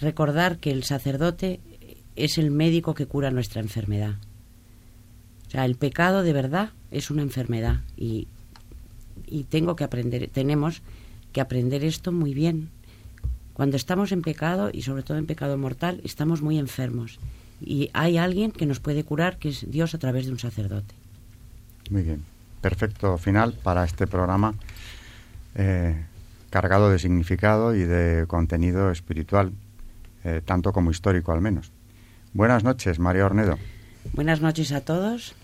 [0.00, 1.60] recordar que el sacerdote
[2.16, 4.14] es el médico que cura nuestra enfermedad.
[5.48, 8.28] O sea, el pecado de verdad es una enfermedad y
[9.26, 10.82] y tengo que aprender, tenemos
[11.32, 12.70] que aprender esto muy bien.
[13.52, 17.18] Cuando estamos en pecado y sobre todo en pecado mortal, estamos muy enfermos
[17.66, 20.94] y hay alguien que nos puede curar, que es Dios a través de un sacerdote.
[21.90, 22.24] Muy bien,
[22.60, 24.54] perfecto final para este programa
[25.54, 26.04] eh,
[26.50, 29.52] cargado de significado y de contenido espiritual,
[30.24, 31.72] eh, tanto como histórico al menos.
[32.32, 33.58] Buenas noches, María Ornedo.
[34.12, 35.34] Buenas noches a todos.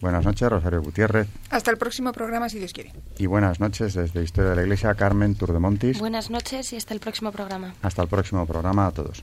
[0.00, 1.28] Buenas noches, Rosario Gutiérrez.
[1.50, 2.92] Hasta el próximo programa, si Dios quiere.
[3.18, 6.00] Y buenas noches desde Historia de la Iglesia, Carmen Turdemontis.
[6.00, 7.74] Buenas noches y hasta el próximo programa.
[7.82, 9.22] Hasta el próximo programa a todos.